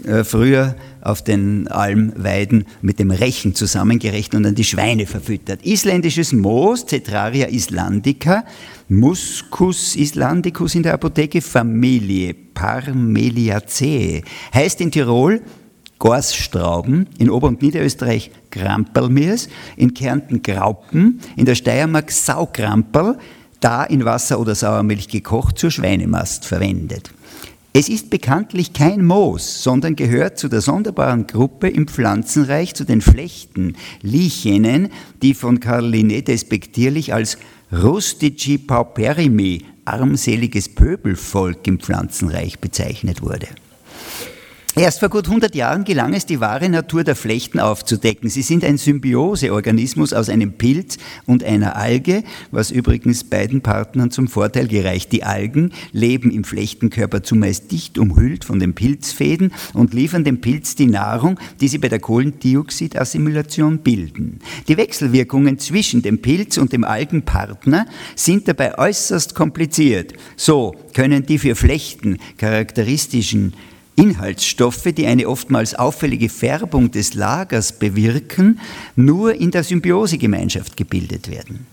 Äh, 0.05 0.23
früher 0.23 0.77
auf 1.01 1.23
den 1.23 1.67
Almweiden 1.67 2.67
mit 2.83 3.01
dem 3.01 3.11
Rechen 3.11 3.55
zusammengerechnet 3.55 4.35
und 4.35 4.47
an 4.47 4.55
die 4.55 4.65
Schweine 4.65 5.07
verfüttert. 5.07 5.65
Isländisches 5.65 6.33
Moos, 6.33 6.87
Cetraria 6.87 7.49
islandica, 7.49 8.45
Muscus 8.89 9.97
islandicus 9.97 10.77
in 10.77 10.85
der 10.85 10.95
Apotheke, 10.95 11.41
Familie 11.41 12.35
Parmeliaceae. 12.35 14.23
Heißt 14.55 14.81
in 14.81 14.93
Tirol 14.93 15.41
Gorsstrauben, 15.99 17.09
in 17.19 17.29
Ober- 17.29 17.49
und 17.49 17.61
Niederösterreich 17.61 18.31
Grampelmirs, 18.53 19.49
in 19.77 19.95
Kärnten 19.95 20.43
Graupen, 20.43 21.21
in 21.35 21.45
der 21.45 21.57
Steiermark 21.57 22.13
Saugrampel, 22.13 23.19
da 23.59 23.83
in 23.83 24.05
Wasser 24.05 24.39
oder 24.39 24.55
Sauermilch 24.55 25.09
gekocht, 25.09 25.59
zur 25.59 25.73
Schweinemast 25.73 26.45
verwendet. 26.45 27.11
Es 27.75 27.89
ist 27.89 28.11
bekanntlich 28.11 28.73
kein 28.73 29.05
Moos, 29.05 29.63
sondern 29.63 29.95
gehört 29.95 30.39
zu 30.39 30.49
der 30.49 30.63
sonderbaren 30.63 31.27
Gruppe 31.27 31.69
im 31.69 31.87
Pflanzenreich 31.87 32.75
zu 32.75 32.85
den 32.85 33.03
Flechten, 33.03 33.77
Lichenen, 34.01 34.89
die 35.23 35.35
von 35.35 35.61
Karl 35.61 35.85
Linné 35.85 36.23
despektierlich 36.23 37.13
als 37.13 37.37
Rustici 37.71 38.57
pauperimi, 38.57 39.65
armseliges 39.85 40.75
Pöbelvolk 40.75 41.67
im 41.67 41.79
Pflanzenreich 41.79 42.59
bezeichnet 42.59 43.23
wurde. 43.23 43.49
Erst 44.79 45.01
vor 45.01 45.09
gut 45.09 45.27
100 45.27 45.57
Jahren 45.57 45.83
gelang 45.83 46.15
es, 46.15 46.25
die 46.25 46.39
wahre 46.39 46.69
Natur 46.69 47.03
der 47.03 47.17
Flechten 47.17 47.59
aufzudecken. 47.59 48.31
Sie 48.31 48.43
sind 48.43 48.65
ein 48.65 48.79
Symbioseorganismus 48.79 50.13
aus 50.13 50.29
einem 50.29 50.53
Pilz 50.53 50.99
und 51.27 51.43
einer 51.43 51.75
Alge, 51.75 52.23
was 52.53 52.71
übrigens 52.71 53.25
beiden 53.25 53.61
Partnern 53.61 54.13
zum 54.13 54.29
Vorteil 54.29 54.69
gereicht. 54.69 55.11
Die 55.11 55.25
Algen 55.25 55.73
leben 55.91 56.31
im 56.31 56.45
Flechtenkörper 56.45 57.25
zumeist 57.25 57.73
dicht 57.73 57.99
umhüllt 57.99 58.45
von 58.45 58.61
den 58.61 58.77
Pilzfäden 58.77 59.53
und 59.75 59.95
liefern 59.95 60.23
dem 60.23 60.41
Pilz 60.41 60.77
die 60.77 60.87
Nahrung, 60.87 61.41
die 61.61 61.67
sie 61.67 61.79
bei 61.79 61.89
der 61.89 61.99
Kohlendioxidassimilation 61.99 63.79
bilden. 63.79 64.39
Die 64.69 64.77
Wechselwirkungen 64.77 65.59
zwischen 65.59 66.03
dem 66.03 66.23
Pilz 66.23 66.57
und 66.57 66.73
dem 66.73 66.85
Algenpartner 66.85 67.87
sind 68.15 68.47
dabei 68.47 68.79
äußerst 68.79 69.35
kompliziert. 69.35 70.13
So 70.37 70.77
können 70.95 71.27
die 71.27 71.41
für 71.41 71.57
Flechten 71.57 72.19
charakteristischen 72.37 73.55
Inhaltsstoffe, 73.99 74.93
die 74.97 75.07
eine 75.07 75.29
oftmals 75.29 75.75
auffällige 75.75 76.29
Färbung 76.29 76.93
des 76.93 77.15
Lagers 77.15 77.73
bewirken, 77.73 78.61
nur 78.95 79.35
in 79.35 79.51
der 79.51 79.65
Symbiosegemeinschaft 79.65 80.77
gebildet 80.77 81.29
werden. 81.29 81.67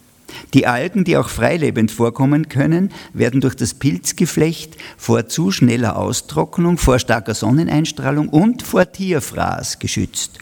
Die 0.55 0.65
Algen, 0.65 1.03
die 1.03 1.17
auch 1.17 1.29
freilebend 1.29 1.91
vorkommen 1.91 2.50
können, 2.50 2.91
werden 3.13 3.41
durch 3.41 3.55
das 3.55 3.75
Pilzgeflecht 3.75 4.75
vor 4.98 5.27
zu 5.27 5.51
schneller 5.51 5.98
Austrocknung, 5.98 6.79
vor 6.79 6.98
starker 6.98 7.36
Sonneneinstrahlung 7.36 8.29
und 8.29 8.63
vor 8.63 8.91
Tierfraß 8.91 9.77
geschützt. 9.77 10.39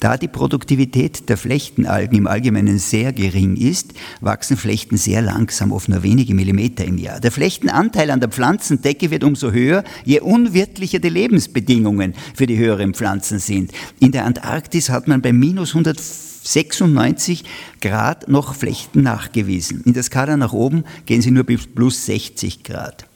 Da 0.00 0.16
die 0.16 0.28
Produktivität 0.28 1.28
der 1.28 1.36
Flechtenalgen 1.36 2.18
im 2.18 2.26
Allgemeinen 2.26 2.78
sehr 2.78 3.12
gering 3.12 3.56
ist, 3.56 3.94
wachsen 4.20 4.56
Flechten 4.56 4.96
sehr 4.96 5.22
langsam, 5.22 5.72
oft 5.72 5.88
nur 5.88 6.02
wenige 6.02 6.34
Millimeter 6.34 6.84
im 6.84 6.98
Jahr. 6.98 7.20
Der 7.20 7.32
Flechtenanteil 7.32 8.10
an 8.10 8.20
der 8.20 8.28
Pflanzendecke 8.28 9.10
wird 9.10 9.24
umso 9.24 9.52
höher, 9.52 9.84
je 10.04 10.20
unwirtlicher 10.20 10.98
die 10.98 11.08
Lebensbedingungen 11.08 12.14
für 12.34 12.46
die 12.46 12.58
höheren 12.58 12.94
Pflanzen 12.94 13.38
sind. 13.38 13.72
In 14.00 14.12
der 14.12 14.24
Antarktis 14.24 14.90
hat 14.90 15.08
man 15.08 15.22
bei 15.22 15.32
minus 15.32 15.70
196 15.70 17.44
Grad 17.80 18.28
noch 18.28 18.54
Flechten 18.54 19.02
nachgewiesen. 19.02 19.82
In 19.84 19.94
der 19.94 20.02
Skala 20.02 20.36
nach 20.36 20.52
oben 20.52 20.84
gehen 21.06 21.22
sie 21.22 21.30
nur 21.30 21.44
bis 21.44 21.66
plus 21.66 22.04
60 22.06 22.62
Grad. 22.62 23.06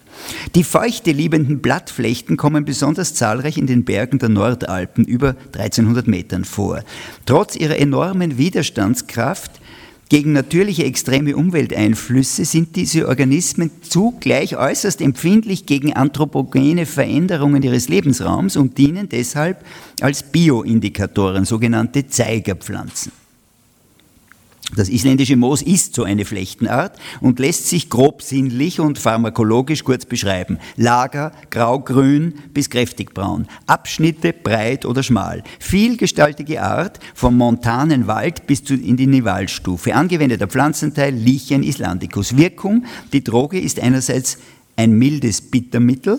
Die 0.54 0.64
feuchte 0.64 1.12
liebenden 1.12 1.60
Blattflechten 1.60 2.36
kommen 2.36 2.64
besonders 2.64 3.14
zahlreich 3.14 3.58
in 3.58 3.66
den 3.66 3.84
Bergen 3.84 4.18
der 4.18 4.28
Nordalpen 4.28 5.04
über 5.04 5.36
1300 5.52 6.06
Metern 6.06 6.44
vor. 6.44 6.82
Trotz 7.26 7.56
ihrer 7.56 7.78
enormen 7.78 8.38
Widerstandskraft 8.38 9.52
gegen 10.08 10.32
natürliche 10.32 10.84
extreme 10.84 11.36
Umwelteinflüsse 11.36 12.46
sind 12.46 12.76
diese 12.76 13.08
Organismen 13.08 13.70
zugleich 13.82 14.56
äußerst 14.56 15.02
empfindlich 15.02 15.66
gegen 15.66 15.92
anthropogene 15.92 16.86
Veränderungen 16.86 17.62
ihres 17.62 17.90
Lebensraums 17.90 18.56
und 18.56 18.78
dienen 18.78 19.10
deshalb 19.10 19.62
als 20.00 20.22
Bioindikatoren, 20.22 21.44
sogenannte 21.44 22.06
Zeigerpflanzen. 22.06 23.12
Das 24.76 24.90
isländische 24.90 25.36
Moos 25.36 25.62
ist 25.62 25.94
so 25.94 26.04
eine 26.04 26.26
Flechtenart 26.26 26.98
und 27.22 27.38
lässt 27.38 27.68
sich 27.68 27.88
grob 27.88 28.20
sinnlich 28.20 28.80
und 28.80 28.98
pharmakologisch 28.98 29.82
kurz 29.82 30.04
beschreiben. 30.04 30.58
Lager, 30.76 31.32
grau-grün 31.50 32.34
bis 32.52 32.68
kräftig 32.68 33.14
braun. 33.14 33.46
Abschnitte 33.66 34.34
breit 34.34 34.84
oder 34.84 35.02
schmal. 35.02 35.42
Vielgestaltige 35.58 36.62
Art 36.62 37.00
vom 37.14 37.38
montanen 37.38 38.06
Wald 38.06 38.46
bis 38.46 38.62
zu 38.62 38.74
in 38.74 38.98
die 38.98 39.06
Nivalstufe. 39.06 39.94
Angewendeter 39.94 40.48
Pflanzenteil 40.48 41.14
Lichen 41.14 41.62
islandicus. 41.62 42.36
Wirkung, 42.36 42.84
die 43.14 43.24
Droge 43.24 43.58
ist 43.58 43.80
einerseits 43.80 44.36
ein 44.76 44.92
mildes 44.92 45.40
Bittermittel, 45.40 46.18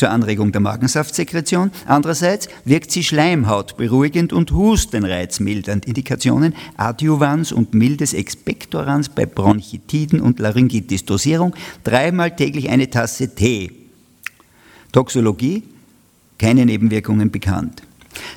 zur 0.00 0.10
Anregung 0.10 0.50
der 0.50 0.62
Magensaftsekretion. 0.62 1.70
Andererseits 1.86 2.48
wirkt 2.64 2.90
sie 2.90 3.04
schleimhautberuhigend 3.04 4.32
und 4.32 4.50
hustenreizmildernd. 4.50 5.84
Indikationen 5.86 6.54
Adjuvans 6.76 7.52
und 7.52 7.74
mildes 7.74 8.14
Expektorans 8.14 9.10
bei 9.10 9.26
Bronchitiden 9.26 10.20
und 10.20 10.40
Laryngitis. 10.40 11.04
Dosierung 11.04 11.54
dreimal 11.84 12.34
täglich 12.34 12.70
eine 12.70 12.88
Tasse 12.88 13.34
Tee. 13.34 13.72
Toxologie 14.90 15.62
keine 16.38 16.64
Nebenwirkungen 16.64 17.30
bekannt. 17.30 17.82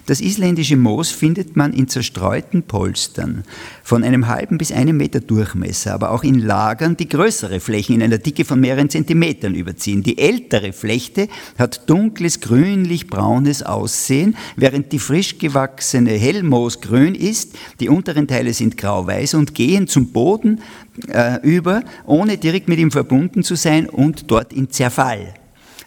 Das 0.05 0.19
isländische 0.19 0.75
Moos 0.75 1.11
findet 1.11 1.55
man 1.55 1.73
in 1.73 1.87
zerstreuten 1.87 2.63
Polstern 2.63 3.43
von 3.83 4.03
einem 4.03 4.27
halben 4.27 4.57
bis 4.57 4.71
einem 4.71 4.97
Meter 4.97 5.19
Durchmesser, 5.19 5.93
aber 5.93 6.11
auch 6.11 6.23
in 6.23 6.39
Lagern, 6.39 6.97
die 6.97 7.07
größere 7.07 7.59
Flächen 7.59 7.95
in 7.95 8.03
einer 8.03 8.17
Dicke 8.17 8.45
von 8.45 8.59
mehreren 8.59 8.89
Zentimetern 8.89 9.55
überziehen. 9.55 10.03
Die 10.03 10.17
ältere 10.17 10.73
Flechte 10.73 11.27
hat 11.57 11.89
dunkles 11.89 12.41
grünlich-braunes 12.41 13.63
Aussehen, 13.63 14.35
während 14.57 14.91
die 14.91 14.99
frisch 14.99 15.37
gewachsene 15.37 16.11
Hellmoos 16.11 16.81
grün 16.81 17.15
ist. 17.15 17.55
Die 17.79 17.89
unteren 17.89 18.27
Teile 18.27 18.53
sind 18.53 18.77
grau-weiß 18.77 19.35
und 19.35 19.55
gehen 19.55 19.87
zum 19.87 20.11
Boden 20.11 20.61
äh, 21.07 21.39
über, 21.41 21.83
ohne 22.05 22.37
direkt 22.37 22.67
mit 22.67 22.79
ihm 22.79 22.91
verbunden 22.91 23.43
zu 23.43 23.55
sein 23.55 23.89
und 23.89 24.29
dort 24.29 24.53
in 24.53 24.69
Zerfall. 24.69 25.33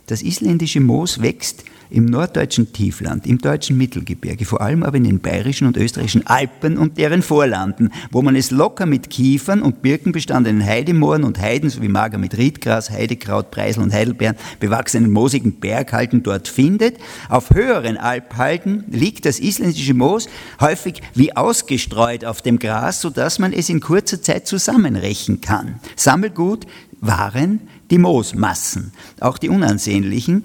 Das 0.06 0.22
isländische 0.22 0.80
Moos 0.80 1.20
wächst 1.20 1.64
im 1.90 2.06
norddeutschen 2.06 2.72
Tiefland, 2.72 3.26
im 3.26 3.38
deutschen 3.38 3.76
Mittelgebirge, 3.76 4.44
vor 4.44 4.60
allem 4.60 4.82
aber 4.82 4.96
in 4.96 5.04
den 5.04 5.20
bayerischen 5.20 5.66
und 5.66 5.76
österreichischen 5.76 6.26
Alpen 6.26 6.78
und 6.78 6.98
deren 6.98 7.22
Vorlanden, 7.22 7.90
wo 8.10 8.22
man 8.22 8.36
es 8.36 8.50
locker 8.50 8.86
mit 8.86 9.10
Kiefern 9.10 9.62
und 9.62 9.82
Birken 9.82 10.12
bestandenen 10.12 10.64
Heidemooren 10.64 11.24
und 11.24 11.40
Heiden 11.40 11.70
sowie 11.70 11.88
mager 11.88 12.18
mit 12.18 12.36
Riedgras, 12.36 12.90
Heidekraut, 12.90 13.50
Preisel 13.50 13.82
und 13.82 13.92
Heidelbeeren 13.92 14.36
bewachsenen 14.60 15.10
moosigen 15.10 15.60
Berghalten 15.60 16.22
dort 16.22 16.48
findet. 16.48 16.96
Auf 17.28 17.50
höheren 17.50 17.96
Alphalden 17.96 18.84
liegt 18.90 19.26
das 19.26 19.38
isländische 19.38 19.94
Moos 19.94 20.28
häufig 20.60 21.02
wie 21.14 21.36
ausgestreut 21.36 22.24
auf 22.24 22.42
dem 22.42 22.58
Gras, 22.58 23.00
sodass 23.00 23.38
man 23.38 23.52
es 23.52 23.68
in 23.68 23.80
kurzer 23.80 24.20
Zeit 24.22 24.46
zusammenrechen 24.46 25.40
kann. 25.40 25.80
Sammelgut 25.96 26.66
waren 27.00 27.60
die 27.90 27.98
Moosmassen, 27.98 28.92
auch 29.20 29.38
die 29.38 29.48
unansehnlichen, 29.48 30.44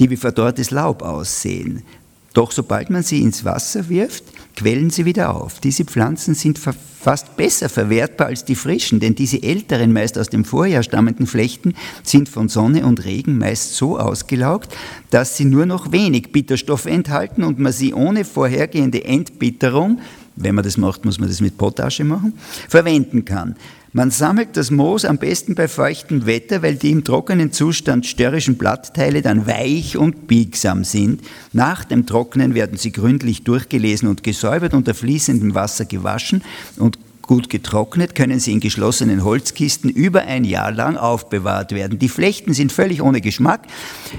die 0.00 0.10
wie 0.10 0.16
verdorrtes 0.16 0.72
Laub 0.72 1.02
aussehen. 1.02 1.82
Doch 2.32 2.52
sobald 2.52 2.90
man 2.90 3.02
sie 3.02 3.22
ins 3.22 3.44
Wasser 3.44 3.88
wirft, 3.88 4.24
quellen 4.56 4.90
sie 4.90 5.04
wieder 5.04 5.34
auf. 5.34 5.60
Diese 5.60 5.84
Pflanzen 5.84 6.34
sind 6.34 6.58
fast 6.58 7.36
besser 7.36 7.68
verwertbar 7.68 8.28
als 8.28 8.44
die 8.44 8.54
frischen, 8.54 9.00
denn 9.00 9.16
diese 9.16 9.42
älteren, 9.42 9.92
meist 9.92 10.16
aus 10.16 10.28
dem 10.28 10.44
Vorjahr 10.44 10.82
stammenden 10.82 11.26
Flechten 11.26 11.74
sind 12.04 12.28
von 12.28 12.48
Sonne 12.48 12.86
und 12.86 13.04
Regen 13.04 13.38
meist 13.38 13.74
so 13.74 13.98
ausgelaugt, 13.98 14.72
dass 15.10 15.36
sie 15.36 15.44
nur 15.44 15.66
noch 15.66 15.90
wenig 15.90 16.30
Bitterstoff 16.30 16.86
enthalten 16.86 17.42
und 17.42 17.58
man 17.58 17.72
sie 17.72 17.94
ohne 17.94 18.24
vorhergehende 18.24 19.04
Entbitterung, 19.04 20.00
wenn 20.42 20.54
man 20.54 20.64
das 20.64 20.76
macht, 20.76 21.04
muss 21.04 21.18
man 21.18 21.28
das 21.28 21.40
mit 21.40 21.56
Potasche 21.56 22.04
machen, 22.04 22.34
verwenden 22.68 23.24
kann. 23.24 23.56
Man 23.92 24.12
sammelt 24.12 24.56
das 24.56 24.70
Moos 24.70 25.04
am 25.04 25.18
besten 25.18 25.56
bei 25.56 25.66
feuchtem 25.66 26.24
Wetter, 26.24 26.62
weil 26.62 26.76
die 26.76 26.92
im 26.92 27.02
trockenen 27.02 27.50
Zustand 27.50 28.06
störrischen 28.06 28.56
Blattteile 28.56 29.20
dann 29.20 29.48
weich 29.48 29.96
und 29.96 30.28
biegsam 30.28 30.84
sind. 30.84 31.22
Nach 31.52 31.82
dem 31.84 32.06
Trocknen 32.06 32.54
werden 32.54 32.78
sie 32.78 32.92
gründlich 32.92 33.42
durchgelesen 33.42 34.08
und 34.08 34.22
gesäubert, 34.22 34.74
unter 34.74 34.94
fließendem 34.94 35.56
Wasser 35.56 35.86
gewaschen 35.86 36.42
und 36.76 36.98
gut 37.30 37.48
getrocknet, 37.48 38.16
können 38.16 38.40
sie 38.40 38.50
in 38.50 38.58
geschlossenen 38.58 39.22
Holzkisten 39.22 39.88
über 39.88 40.22
ein 40.22 40.42
Jahr 40.42 40.72
lang 40.72 40.96
aufbewahrt 40.96 41.70
werden. 41.70 41.96
Die 42.00 42.08
Flechten 42.08 42.54
sind 42.54 42.72
völlig 42.72 43.02
ohne 43.02 43.20
Geschmack. 43.20 43.68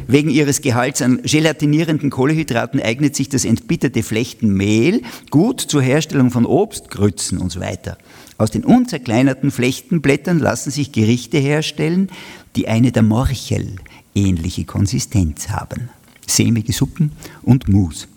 Wegen 0.08 0.30
ihres 0.30 0.62
Gehalts 0.62 1.02
an 1.02 1.22
gelatinierenden 1.22 2.10
Kohlehydraten 2.10 2.82
eignet 2.82 3.18
sich 3.18 3.28
das 3.28 3.44
entbitterte 3.44 4.02
Flechtenmehl 4.02 5.02
gut 5.30 5.60
zur 5.60 5.82
Herstellung 5.82 6.32
von 6.32 6.46
Obst, 6.46 6.90
Grützen 6.90 7.40
und 7.40 7.52
so 7.52 7.60
weiter. 7.60 7.98
Aus 8.38 8.50
den 8.50 8.64
unzerkleinerten 8.64 9.52
Flechtenblättern 9.52 10.40
lassen 10.40 10.72
sich 10.72 10.94
Gerichte 10.94 11.38
herstellen, 11.38 12.08
die 12.56 12.70
eine 12.70 12.94
der 12.94 13.04
Morchel 13.04 13.76
ähnliche 14.16 14.64
Konsistenz 14.64 15.50
haben. 15.50 15.90
Sämige 16.26 16.72
Suppen 16.72 17.12
und 17.42 17.68
Mus. 17.68 18.08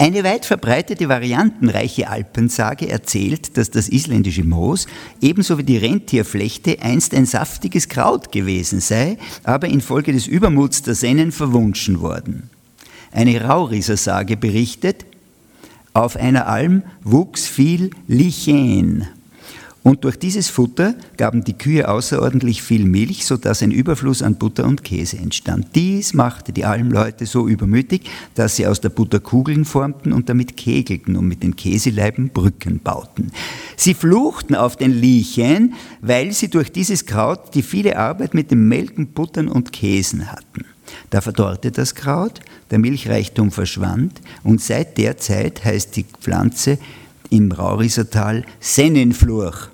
Eine 0.00 0.22
weit 0.22 0.46
verbreitete 0.46 1.08
variantenreiche 1.08 2.08
Alpensage 2.08 2.88
erzählt, 2.88 3.56
dass 3.56 3.72
das 3.72 3.88
isländische 3.88 4.44
Moos 4.44 4.86
ebenso 5.20 5.58
wie 5.58 5.64
die 5.64 5.76
Rentierflechte 5.76 6.80
einst 6.80 7.14
ein 7.14 7.26
saftiges 7.26 7.88
Kraut 7.88 8.30
gewesen 8.30 8.80
sei, 8.80 9.18
aber 9.42 9.66
infolge 9.66 10.12
des 10.12 10.28
Übermuts 10.28 10.82
der 10.82 10.94
Sennen 10.94 11.32
verwunschen 11.32 12.00
worden. 12.00 12.48
Eine 13.10 13.42
Rauriser 13.42 13.96
Sage 13.96 14.36
berichtet, 14.36 15.04
auf 15.94 16.14
einer 16.14 16.46
Alm 16.46 16.84
wuchs 17.02 17.48
viel 17.48 17.90
Lichen. 18.06 19.08
Und 19.88 20.04
durch 20.04 20.18
dieses 20.18 20.50
Futter 20.50 20.94
gaben 21.16 21.44
die 21.44 21.54
Kühe 21.54 21.88
außerordentlich 21.88 22.60
viel 22.60 22.84
Milch, 22.84 23.24
sodass 23.24 23.62
ein 23.62 23.70
Überfluss 23.70 24.20
an 24.20 24.34
Butter 24.34 24.66
und 24.66 24.84
Käse 24.84 25.16
entstand. 25.16 25.68
Dies 25.74 26.12
machte 26.12 26.52
die 26.52 26.66
Almleute 26.66 27.24
so 27.24 27.48
übermütig, 27.48 28.02
dass 28.34 28.56
sie 28.56 28.66
aus 28.66 28.82
der 28.82 28.90
Butter 28.90 29.18
Kugeln 29.18 29.64
formten 29.64 30.12
und 30.12 30.28
damit 30.28 30.58
kegelten 30.58 31.16
und 31.16 31.26
mit 31.26 31.42
den 31.42 31.56
Käseleiben 31.56 32.28
Brücken 32.28 32.80
bauten. 32.80 33.32
Sie 33.78 33.94
fluchten 33.94 34.54
auf 34.54 34.76
den 34.76 34.92
Lichen, 34.92 35.72
weil 36.02 36.32
sie 36.32 36.48
durch 36.48 36.70
dieses 36.70 37.06
Kraut 37.06 37.54
die 37.54 37.62
viele 37.62 37.96
Arbeit 37.96 38.34
mit 38.34 38.50
dem 38.50 38.68
Melken, 38.68 39.06
Buttern 39.06 39.48
und 39.48 39.72
Käsen 39.72 40.30
hatten. 40.30 40.66
Da 41.08 41.22
verdorrte 41.22 41.70
das 41.70 41.94
Kraut, 41.94 42.40
der 42.70 42.78
Milchreichtum 42.78 43.50
verschwand 43.50 44.20
und 44.44 44.60
seit 44.60 44.98
der 44.98 45.16
Zeit 45.16 45.64
heißt 45.64 45.96
die 45.96 46.04
Pflanze 46.20 46.76
im 47.30 47.52
Raurisertal 47.52 48.44
Sennenflurch. 48.60 49.70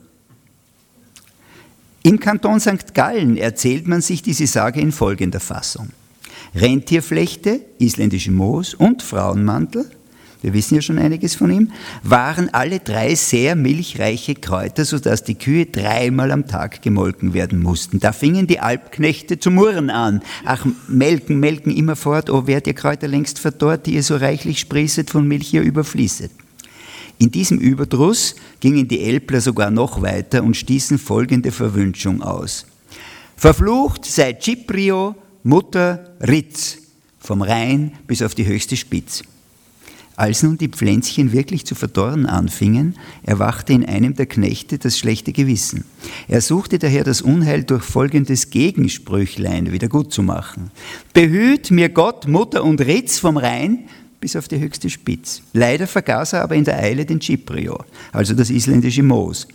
Im 2.05 2.21
Kanton 2.21 2.61
St. 2.61 2.95
Gallen 2.95 3.37
erzählt 3.37 3.89
man 3.89 4.01
sich 4.01 4.23
diese 4.23 4.47
Sage 4.47 4.81
in 4.81 4.93
folgender 4.93 5.41
Fassung. 5.41 5.89
Rentierflechte, 6.55 7.61
isländische 7.79 8.31
Moos 8.31 8.75
und 8.75 9.03
Frauenmantel– 9.03 9.91
wir 10.45 10.53
wissen 10.53 10.75
ja 10.75 10.83
schon 10.83 10.99
einiges 10.99 11.35
von 11.35 11.51
ihm, 11.51 11.71
waren 12.03 12.53
alle 12.53 12.79
drei 12.79 13.15
sehr 13.15 13.57
milchreiche 13.57 14.35
Kräuter, 14.35 14.85
sodass 14.85 15.25
die 15.25 15.37
Kühe 15.37 15.65
dreimal 15.65 16.31
am 16.33 16.47
Tag 16.47 16.83
gemolken 16.83 17.33
werden 17.33 17.63
mussten. 17.63 17.99
Da 17.99 18.13
fingen 18.13 18.47
die 18.47 18.61
Alpknechte 18.61 19.39
zu 19.39 19.51
murren 19.51 19.89
an. 19.89 20.21
Ach, 20.45 20.67
melken, 20.87 21.41
melken 21.41 21.75
immerfort, 21.75 22.29
oh, 22.29 22.43
wer 22.45 22.61
ihr 22.67 22.75
Kräuter 22.75 23.09
längst 23.09 23.39
verdorrt, 23.39 23.87
die 23.87 23.95
ihr 23.95 24.03
so 24.03 24.17
reichlich 24.17 24.59
sprießet, 24.59 25.09
von 25.09 25.27
Milch 25.27 25.55
ihr 25.55 25.63
überfließet. 25.63 26.31
In 27.19 27.31
diesem 27.31 27.59
Überdruss 27.59 28.35
gingen 28.61 28.89
die 28.89 29.01
Elbler 29.01 29.41
sogar 29.41 29.71
noch 29.71 30.03
weiter 30.03 30.43
und 30.43 30.57
stießen 30.57 30.99
folgende 30.99 31.53
Verwünschung 31.53 32.23
aus. 32.23 32.67
Verflucht 33.37 34.05
sei 34.05 34.37
Ciprio, 34.41 35.15
Mutter 35.43 36.17
Ritz, 36.21 36.79
vom 37.19 37.43
Rhein 37.43 37.93
bis 38.07 38.23
auf 38.23 38.35
die 38.35 38.47
höchste 38.47 38.77
Spitze. 38.77 39.25
Als 40.17 40.45
nun 40.45 40.59
die 40.59 40.69
Pflänzchen 40.69 41.33
wirklich 41.33 41.67
zu 41.67 41.75
verdorren 41.75 42.27
anfingen, 42.27 42.97
erwachte 43.25 43.73
in 43.73 43.85
einem 43.85 44.15
der 44.15 44.27
Knechte 44.27 44.79
das 44.79 44.97
schlechte 44.97 45.33
Gewissen. 45.33 45.85
Er 46.29 46.41
suchte 46.41 46.79
daher 46.79 47.03
das 47.03 47.21
Unheil 47.21 47.65
durch 47.65 47.83
folgendes 47.83 48.51
Gegensprüchlein 48.51 49.73
wieder 49.73 49.89
gut 49.89 50.13
zu 50.13 50.23
machen. 50.23 50.71
Behüt 51.13 51.73
mir 51.73 51.89
Gott, 51.89 52.29
Mutter 52.29 52.63
und 52.63 52.81
Ritz 52.81 53.19
vom 53.19 53.37
Rhein 53.37 53.89
bis 54.25 54.37
auf 54.37 54.49
die 54.49 54.59
höchste 54.59 54.89
Spitz. 54.89 55.43
Leider 55.53 55.87
vergaß 55.87 56.33
er 56.33 56.45
aber 56.45 56.55
in 56.55 56.65
der 56.65 56.79
Eile 56.79 57.05
den 57.05 57.21
Ciprio, 57.21 57.85
also 58.11 58.33
das 58.33 58.49
isländische 58.49 59.03
Moos 59.03 59.47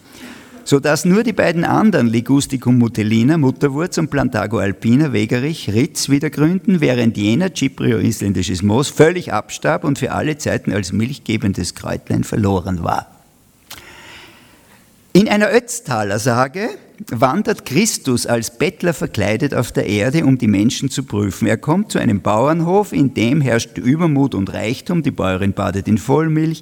sodass 0.63 1.03
nur 1.03 1.23
die 1.23 1.33
beiden 1.33 1.63
anderen 1.63 2.05
Ligusticum 2.05 2.77
mutellina, 2.77 3.39
Mutterwurz 3.39 3.97
und 3.97 4.11
Plantago 4.11 4.59
alpina, 4.59 5.11
Wegerich, 5.11 5.73
Ritz 5.73 6.09
wieder 6.09 6.29
gründen, 6.29 6.79
während 6.79 7.17
jener, 7.17 7.49
Ciprio 7.55 7.97
isländisches 7.97 8.61
Moos, 8.61 8.89
völlig 8.89 9.33
abstarb 9.33 9.83
und 9.83 9.97
für 9.97 10.11
alle 10.11 10.37
Zeiten 10.37 10.71
als 10.71 10.91
milchgebendes 10.91 11.73
Kräutlein 11.73 12.23
verloren 12.23 12.83
war. 12.83 13.07
In 15.13 15.27
einer 15.27 15.51
Ötztaler 15.51 16.19
Sage 16.19 16.69
wandert 17.07 17.65
Christus 17.65 18.25
als 18.25 18.57
Bettler 18.57 18.93
verkleidet 18.93 19.53
auf 19.53 19.71
der 19.71 19.85
Erde, 19.85 20.25
um 20.25 20.37
die 20.37 20.47
Menschen 20.47 20.89
zu 20.89 21.03
prüfen. 21.03 21.47
Er 21.47 21.57
kommt 21.57 21.91
zu 21.91 21.99
einem 21.99 22.21
Bauernhof, 22.21 22.91
in 22.91 23.13
dem 23.13 23.41
herrscht 23.41 23.77
Übermut 23.77 24.35
und 24.35 24.53
Reichtum, 24.53 25.03
die 25.03 25.11
Bäuerin 25.11 25.53
badet 25.53 25.87
in 25.87 25.97
Vollmilch. 25.97 26.61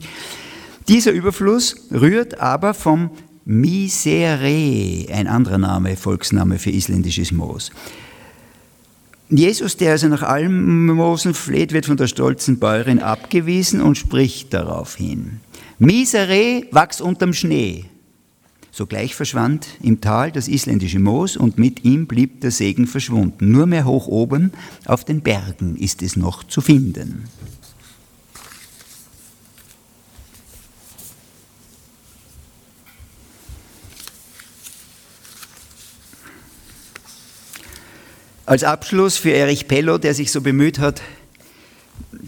Dieser 0.88 1.12
Überfluss 1.12 1.88
rührt 1.92 2.40
aber 2.40 2.74
vom 2.74 3.10
Misere, 3.46 5.06
ein 5.12 5.28
anderer 5.28 5.58
Name, 5.58 5.96
Volksname 5.96 6.60
für 6.60 6.70
isländisches 6.70 7.32
Moos. 7.32 7.72
Jesus, 9.30 9.76
der 9.76 9.92
also 9.92 10.08
nach 10.08 10.24
Almosen 10.24 11.34
fleht, 11.34 11.74
wird 11.74 11.86
von 11.86 11.98
der 11.98 12.08
stolzen 12.08 12.60
Bäuerin 12.60 13.00
abgewiesen 13.00 13.82
und 13.82 13.98
spricht 13.98 14.54
daraufhin. 14.54 15.42
Misere, 15.80 16.64
wachs 16.72 17.02
unterm 17.02 17.34
Schnee. 17.34 17.86
Sogleich 18.78 19.16
verschwand 19.16 19.66
im 19.82 20.02
Tal 20.02 20.32
das 20.32 20.48
isländische 20.48 21.00
Moos 21.00 21.36
und 21.36 21.58
mit 21.58 21.84
ihm 21.84 22.06
blieb 22.06 22.42
der 22.42 22.52
Segen 22.52 22.86
verschwunden. 22.86 23.52
Nur 23.52 23.66
mehr 23.66 23.86
hoch 23.86 24.06
oben 24.06 24.52
auf 24.86 25.04
den 25.04 25.22
Bergen 25.22 25.76
ist 25.78 26.04
es 26.04 26.16
noch 26.16 26.44
zu 26.44 26.62
finden. 26.62 27.24
Als 38.46 38.64
Abschluss 38.64 39.18
für 39.18 39.32
Erich 39.32 39.68
Pello, 39.68 39.98
der 39.98 40.14
sich 40.14 40.32
so 40.32 40.42
bemüht 40.42 40.78
hat, 40.78 41.02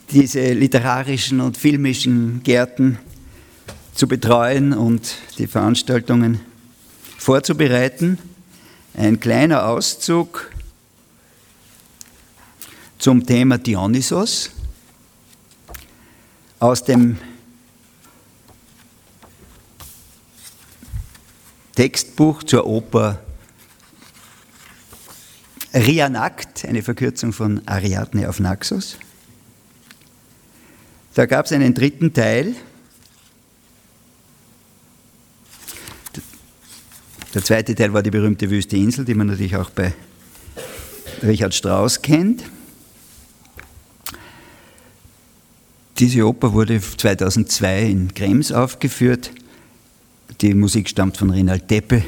diese 0.09 0.53
literarischen 0.53 1.41
und 1.41 1.57
filmischen 1.57 2.41
Gärten 2.41 2.97
zu 3.99 4.07
betreuen 4.07 4.71
und 4.71 5.15
die 5.39 5.47
Veranstaltungen 5.47 6.39
vorzubereiten, 7.17 8.17
ein 8.93 9.19
kleiner 9.19 9.67
Auszug 9.67 10.49
zum 12.97 13.25
Thema 13.25 13.57
Dionysos 13.57 14.51
aus 16.61 16.85
dem 16.85 17.17
Textbuch 21.75 22.43
zur 22.43 22.67
Oper 22.67 23.21
Rianakt, 25.73 26.63
eine 26.63 26.83
Verkürzung 26.83 27.33
von 27.33 27.67
Ariadne 27.67 28.29
auf 28.29 28.39
Naxos. 28.39 28.95
Da 31.15 31.25
gab 31.25 31.47
es 31.47 31.51
einen 31.51 31.73
dritten 31.73 32.13
Teil. 32.13 32.55
Der 37.33 37.43
zweite 37.43 37.75
Teil 37.75 37.93
war 37.93 38.01
die 38.01 38.09
berühmte 38.09 38.49
Wüste 38.49 38.75
Insel, 38.75 39.05
die 39.05 39.13
man 39.13 39.27
natürlich 39.27 39.55
auch 39.55 39.69
bei 39.69 39.93
Richard 41.21 41.53
Strauss 41.53 42.01
kennt. 42.01 42.43
Diese 45.99 46.25
Oper 46.25 46.53
wurde 46.53 46.81
2002 46.81 47.81
in 47.83 48.13
Krems 48.13 48.51
aufgeführt. 48.51 49.31
Die 50.41 50.53
Musik 50.55 50.89
stammt 50.89 51.17
von 51.17 51.29
Rinald 51.29 51.67
Teppe. 51.67 52.03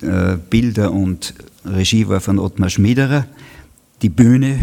Äh, 0.00 0.36
Bilder 0.50 0.90
und 0.90 1.34
Regie 1.64 2.08
war 2.08 2.20
von 2.20 2.38
Ottmar 2.38 2.70
Schmiederer, 2.70 3.26
die 4.02 4.08
Bühne 4.08 4.60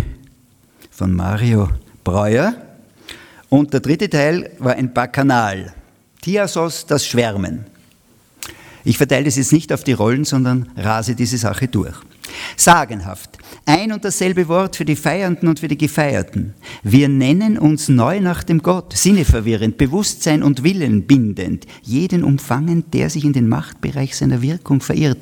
von 0.92 1.14
Mario 1.14 1.70
Breuer. 2.04 2.56
Und 3.50 3.74
der 3.74 3.80
dritte 3.80 4.10
Teil 4.10 4.52
war 4.60 4.74
ein 4.74 4.94
Bacchanal. 4.94 5.74
Thiasos, 6.22 6.86
das 6.86 7.06
Schwärmen. 7.06 7.73
Ich 8.84 8.98
verteile 8.98 9.26
das 9.26 9.38
jetzt 9.38 9.54
nicht 9.54 9.72
auf 9.72 9.84
die 9.84 9.94
Rollen, 9.94 10.26
sondern 10.26 10.70
rase 10.76 11.16
diese 11.16 11.38
Sache 11.38 11.68
durch. 11.68 11.96
Sagenhaft. 12.58 13.38
Ein 13.66 13.92
und 13.92 14.04
dasselbe 14.04 14.48
Wort 14.48 14.76
für 14.76 14.86
die 14.86 14.96
Feiernden 14.96 15.48
und 15.48 15.60
für 15.60 15.68
die 15.68 15.78
Gefeierten. 15.78 16.54
Wir 16.82 17.08
nennen 17.08 17.58
uns 17.58 17.90
neu 17.90 18.20
nach 18.20 18.44
dem 18.44 18.62
Gott, 18.62 18.94
sinneverwirrend, 18.94 19.78
Bewusstsein 19.78 20.44
und 20.44 20.64
Willen 20.64 21.04
bindend, 21.04 21.66
jeden 21.82 22.24
umfangend, 22.24 22.94
der 22.94 23.10
sich 23.10 23.24
in 23.24 23.34
den 23.34 23.48
Machtbereich 23.48 24.16
seiner 24.16 24.42
Wirkung 24.42 24.82
verirrt. 24.82 25.20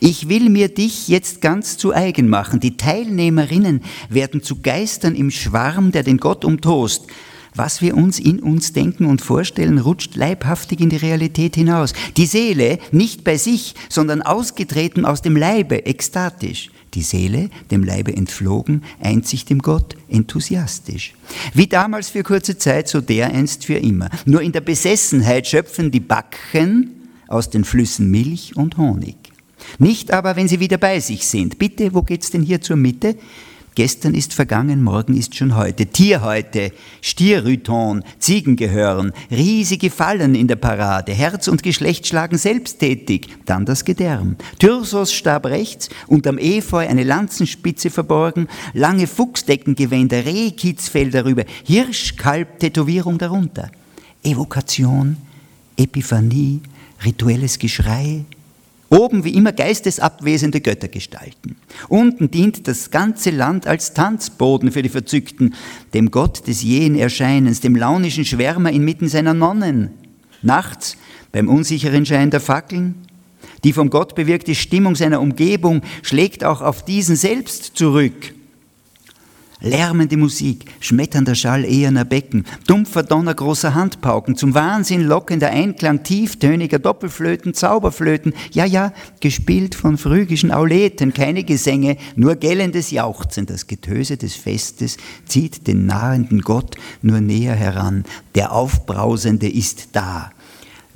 Ich 0.00 0.28
will 0.28 0.48
mir 0.48 0.68
dich 0.68 1.08
jetzt 1.08 1.40
ganz 1.40 1.76
zu 1.76 1.94
eigen 1.94 2.28
machen. 2.28 2.60
Die 2.60 2.76
Teilnehmerinnen 2.76 3.82
werden 4.08 4.42
zu 4.42 4.60
Geistern 4.60 5.14
im 5.14 5.30
Schwarm, 5.30 5.92
der 5.92 6.02
den 6.02 6.18
Gott 6.18 6.44
umtost. 6.44 7.06
Was 7.54 7.80
wir 7.80 7.96
uns 7.96 8.18
in 8.18 8.40
uns 8.40 8.72
denken 8.72 9.06
und 9.06 9.20
vorstellen, 9.20 9.78
rutscht 9.78 10.16
leibhaftig 10.16 10.80
in 10.80 10.90
die 10.90 10.96
Realität 10.96 11.54
hinaus. 11.54 11.92
Die 12.16 12.26
Seele 12.26 12.78
nicht 12.90 13.22
bei 13.22 13.36
sich, 13.36 13.74
sondern 13.88 14.22
ausgetreten 14.22 15.04
aus 15.04 15.22
dem 15.22 15.36
Leibe, 15.36 15.86
ekstatisch. 15.86 16.70
Die 16.94 17.02
Seele, 17.02 17.50
dem 17.70 17.84
Leibe 17.84 18.16
entflogen, 18.16 18.82
einzig 19.00 19.44
dem 19.44 19.60
Gott, 19.60 19.96
enthusiastisch. 20.08 21.14
Wie 21.52 21.66
damals 21.66 22.08
für 22.08 22.22
kurze 22.22 22.58
Zeit, 22.58 22.88
so 22.88 23.00
dereinst 23.00 23.64
für 23.64 23.76
immer. 23.76 24.10
Nur 24.26 24.42
in 24.42 24.52
der 24.52 24.60
Besessenheit 24.60 25.46
schöpfen 25.46 25.90
die 25.90 26.00
Backen 26.00 26.90
aus 27.28 27.50
den 27.50 27.64
Flüssen 27.64 28.10
Milch 28.10 28.56
und 28.56 28.76
Honig. 28.76 29.16
Nicht 29.78 30.12
aber, 30.12 30.36
wenn 30.36 30.48
sie 30.48 30.60
wieder 30.60 30.78
bei 30.78 31.00
sich 31.00 31.26
sind. 31.26 31.58
Bitte, 31.58 31.94
wo 31.94 32.02
geht's 32.02 32.30
denn 32.30 32.42
hier 32.42 32.60
zur 32.60 32.76
Mitte? 32.76 33.16
Gestern 33.76 34.14
ist 34.14 34.34
vergangen, 34.34 34.84
morgen 34.84 35.16
ist 35.16 35.34
schon 35.34 35.56
heute. 35.56 35.86
Tierhäute, 35.86 36.70
Stierrüton, 37.00 38.04
Ziegengehören, 38.20 39.12
riesige 39.32 39.90
Fallen 39.90 40.36
in 40.36 40.46
der 40.46 40.54
Parade, 40.54 41.12
Herz 41.12 41.48
und 41.48 41.64
Geschlecht 41.64 42.06
schlagen 42.06 42.38
selbsttätig, 42.38 43.26
dann 43.46 43.64
das 43.64 43.84
Gedärm. 43.84 44.36
Thyrsos 44.60 45.12
starb 45.12 45.46
rechts, 45.46 45.88
unterm 46.06 46.38
Efeu 46.38 46.86
eine 46.86 47.02
Lanzenspitze 47.02 47.90
verborgen, 47.90 48.46
lange 48.74 49.08
Fuchsdeckengewänder, 49.08 50.24
Rehkitzfell 50.24 51.10
darüber, 51.10 51.42
Hirschkalb-Tätowierung 51.64 53.18
darunter. 53.18 53.72
Evokation, 54.22 55.16
Epiphanie, 55.76 56.60
rituelles 57.04 57.58
Geschrei, 57.58 58.24
Oben 58.94 59.24
wie 59.24 59.34
immer 59.34 59.52
geistesabwesende 59.52 60.60
Göttergestalten. 60.60 61.56
Unten 61.88 62.30
dient 62.30 62.68
das 62.68 62.92
ganze 62.92 63.30
Land 63.30 63.66
als 63.66 63.92
Tanzboden 63.92 64.70
für 64.70 64.82
die 64.82 64.88
Verzückten, 64.88 65.54
dem 65.94 66.12
Gott 66.12 66.46
des 66.46 66.62
jähen 66.62 66.94
Erscheinens, 66.94 67.60
dem 67.60 67.74
launischen 67.74 68.24
Schwärmer 68.24 68.70
inmitten 68.70 69.08
seiner 69.08 69.34
Nonnen. 69.34 69.90
Nachts, 70.42 70.96
beim 71.32 71.48
unsicheren 71.48 72.06
Schein 72.06 72.30
der 72.30 72.40
Fackeln, 72.40 72.94
die 73.64 73.72
vom 73.72 73.90
Gott 73.90 74.14
bewirkte 74.14 74.54
Stimmung 74.54 74.94
seiner 74.94 75.20
Umgebung 75.20 75.82
schlägt 76.02 76.44
auch 76.44 76.60
auf 76.60 76.84
diesen 76.84 77.16
selbst 77.16 77.76
zurück. 77.76 78.32
Lärmende 79.64 80.18
Musik, 80.18 80.66
schmetternder 80.78 81.34
Schall 81.34 81.64
eherner 81.64 82.04
Becken, 82.04 82.44
dumpfer 82.66 83.02
Donner 83.02 83.32
großer 83.32 83.74
Handpauken, 83.74 84.36
zum 84.36 84.52
Wahnsinn 84.52 85.02
lockender 85.02 85.50
Einklang 85.50 86.02
tieftöniger 86.02 86.78
Doppelflöten, 86.78 87.54
Zauberflöten, 87.54 88.34
ja, 88.52 88.66
ja, 88.66 88.92
gespielt 89.20 89.74
von 89.74 89.96
phrygischen 89.96 90.52
Auleten, 90.52 91.14
keine 91.14 91.44
Gesänge, 91.44 91.96
nur 92.14 92.36
gellendes 92.36 92.90
Jauchzen, 92.90 93.46
das 93.46 93.66
Getöse 93.66 94.18
des 94.18 94.36
Festes 94.36 94.98
zieht 95.24 95.66
den 95.66 95.86
nahenden 95.86 96.42
Gott 96.42 96.76
nur 97.00 97.22
näher 97.22 97.54
heran, 97.54 98.04
der 98.34 98.52
Aufbrausende 98.52 99.48
ist 99.48 99.88
da 99.92 100.30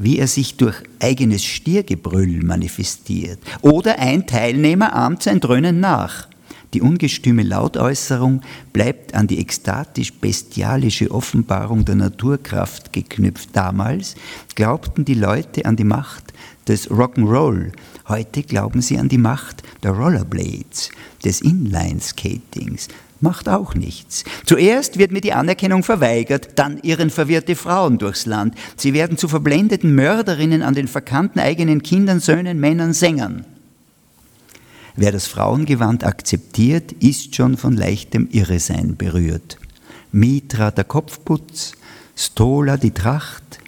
wie 0.00 0.20
er 0.20 0.28
sich 0.28 0.57
durch 0.57 0.76
eigenes 1.00 1.44
Stiergebrüll 1.44 2.44
manifestiert. 2.44 3.40
Oder 3.62 3.98
ein 3.98 4.28
Teilnehmer 4.28 4.94
ahmt 4.94 5.24
sein 5.24 5.40
Dröhnen 5.40 5.81
nach. 5.81 6.28
Die 6.74 6.83
ungestüme 6.83 7.42
Lautäußerung 7.42 8.42
bleibt 8.72 9.14
an 9.14 9.26
die 9.26 9.38
ekstatisch-bestialische 9.38 11.11
Offenbarung 11.11 11.85
der 11.85 11.94
Naturkraft 11.94 12.92
geknüpft. 12.92 13.50
Damals 13.54 14.16
glaubten 14.54 15.04
die 15.04 15.14
Leute 15.14 15.64
an 15.64 15.76
die 15.76 15.85
Macht 15.85 16.35
des 16.66 16.90
Rock'n'Roll. 16.90 17.72
Heute 18.09 18.42
glauben 18.42 18.83
sie 18.83 18.98
an 18.98 19.09
die 19.09 19.18
Macht 19.18 19.62
der 19.83 19.92
Rollerblades, 19.92 20.90
des 21.24 21.40
Inline-Skatings. 21.40 22.88
Macht 23.20 23.48
auch 23.48 23.74
nichts. 23.74 24.24
Zuerst 24.44 24.98
wird 24.98 25.11
mir 25.11 25.20
die 25.20 25.33
Anerkennung 25.33 25.83
verweigert, 25.83 26.50
dann 26.57 26.78
irren 26.78 27.11
verwirrte 27.11 27.57
Frauen 27.57 27.98
durchs 27.98 28.26
Land. 28.26 28.54
Sie 28.76 28.92
werden 28.92 29.16
zu 29.16 29.26
verblendeten 29.26 29.94
Mörderinnen 29.94 30.62
an 30.62 30.74
den 30.74 30.87
verkannten 30.87 31.40
eigenen 31.40 31.83
Kindern, 31.83 32.20
Söhnen, 32.20 32.61
Männern, 32.61 32.92
Sängern. 32.92 33.44
Wer 35.01 35.13
das 35.13 35.29
Frauengewand 35.29 36.03
akzeptiert, 36.03 36.91
ist 36.91 37.37
schon 37.37 37.57
von 37.57 37.77
leichtem 37.77 38.29
Irresein 38.33 38.97
berührt. 38.97 39.57
Mitra 40.11 40.73
der 40.73 40.83
Kopfputz, 40.83 41.75
Stola 42.17 42.77
die 42.77 42.91
Tracht, 42.91 43.61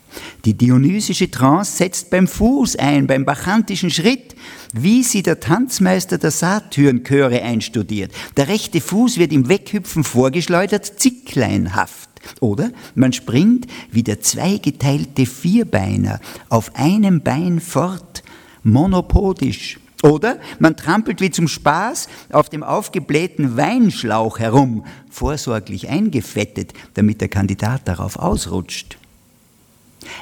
die 0.45 0.55
dionysische 0.55 1.31
Trance 1.31 1.77
setzt 1.77 2.11
beim 2.11 2.27
Fuß 2.27 2.75
ein, 2.75 3.07
beim 3.07 3.25
bachantischen 3.25 3.93
Schritt, 3.93 4.35
wie 4.73 5.05
sie 5.05 5.23
der 5.23 5.39
Tanzmeister 5.39 6.19
der 6.19 6.33
Saturnchöre 6.33 7.43
einstudiert. 7.43 8.11
Der 8.37 8.49
rechte 8.49 8.81
Fuß 8.81 9.19
wird 9.19 9.33
im 9.33 9.49
Weghüpfen 9.49 10.03
vorgeschleudert, 10.03 10.99
zickleinhaft. 10.99 12.11
Oder 12.41 12.73
man 12.97 13.13
springt 13.13 13.69
wie 13.93 14.03
der 14.03 14.21
zweigeteilte 14.21 15.27
Vierbeiner 15.27 16.19
auf 16.49 16.75
einem 16.75 17.21
Bein 17.23 17.61
fort, 17.61 18.25
monopodisch, 18.65 19.79
oder 20.03 20.39
man 20.59 20.77
trampelt 20.77 21.21
wie 21.21 21.31
zum 21.31 21.49
Spaß 21.49 22.09
auf 22.33 22.49
dem 22.49 22.63
aufgeblähten 22.63 23.57
Weinschlauch 23.57 24.39
herum, 24.39 24.85
vorsorglich 25.11 25.89
eingefettet, 25.89 26.73
damit 26.95 27.21
der 27.21 27.29
Kandidat 27.29 27.87
darauf 27.87 28.17
ausrutscht. 28.17 28.97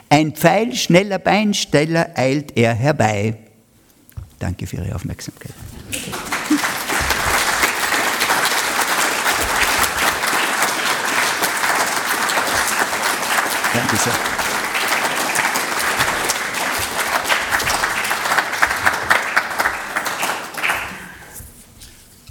Ein 0.08 0.32
pfeilschneller 0.32 1.18
Beinsteller 1.18 2.10
eilt 2.14 2.56
er 2.56 2.74
herbei. 2.74 3.36
Danke 4.38 4.66
für 4.66 4.76
Ihre 4.76 4.94
Aufmerksamkeit. 4.94 5.52
Danke 13.74 13.96
sehr. 13.96 14.38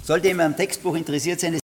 Sollte 0.08 0.28
jemand 0.28 0.54
am 0.54 0.56
Textbuch 0.56 0.96
interessiert 0.96 1.38
sein, 1.38 1.58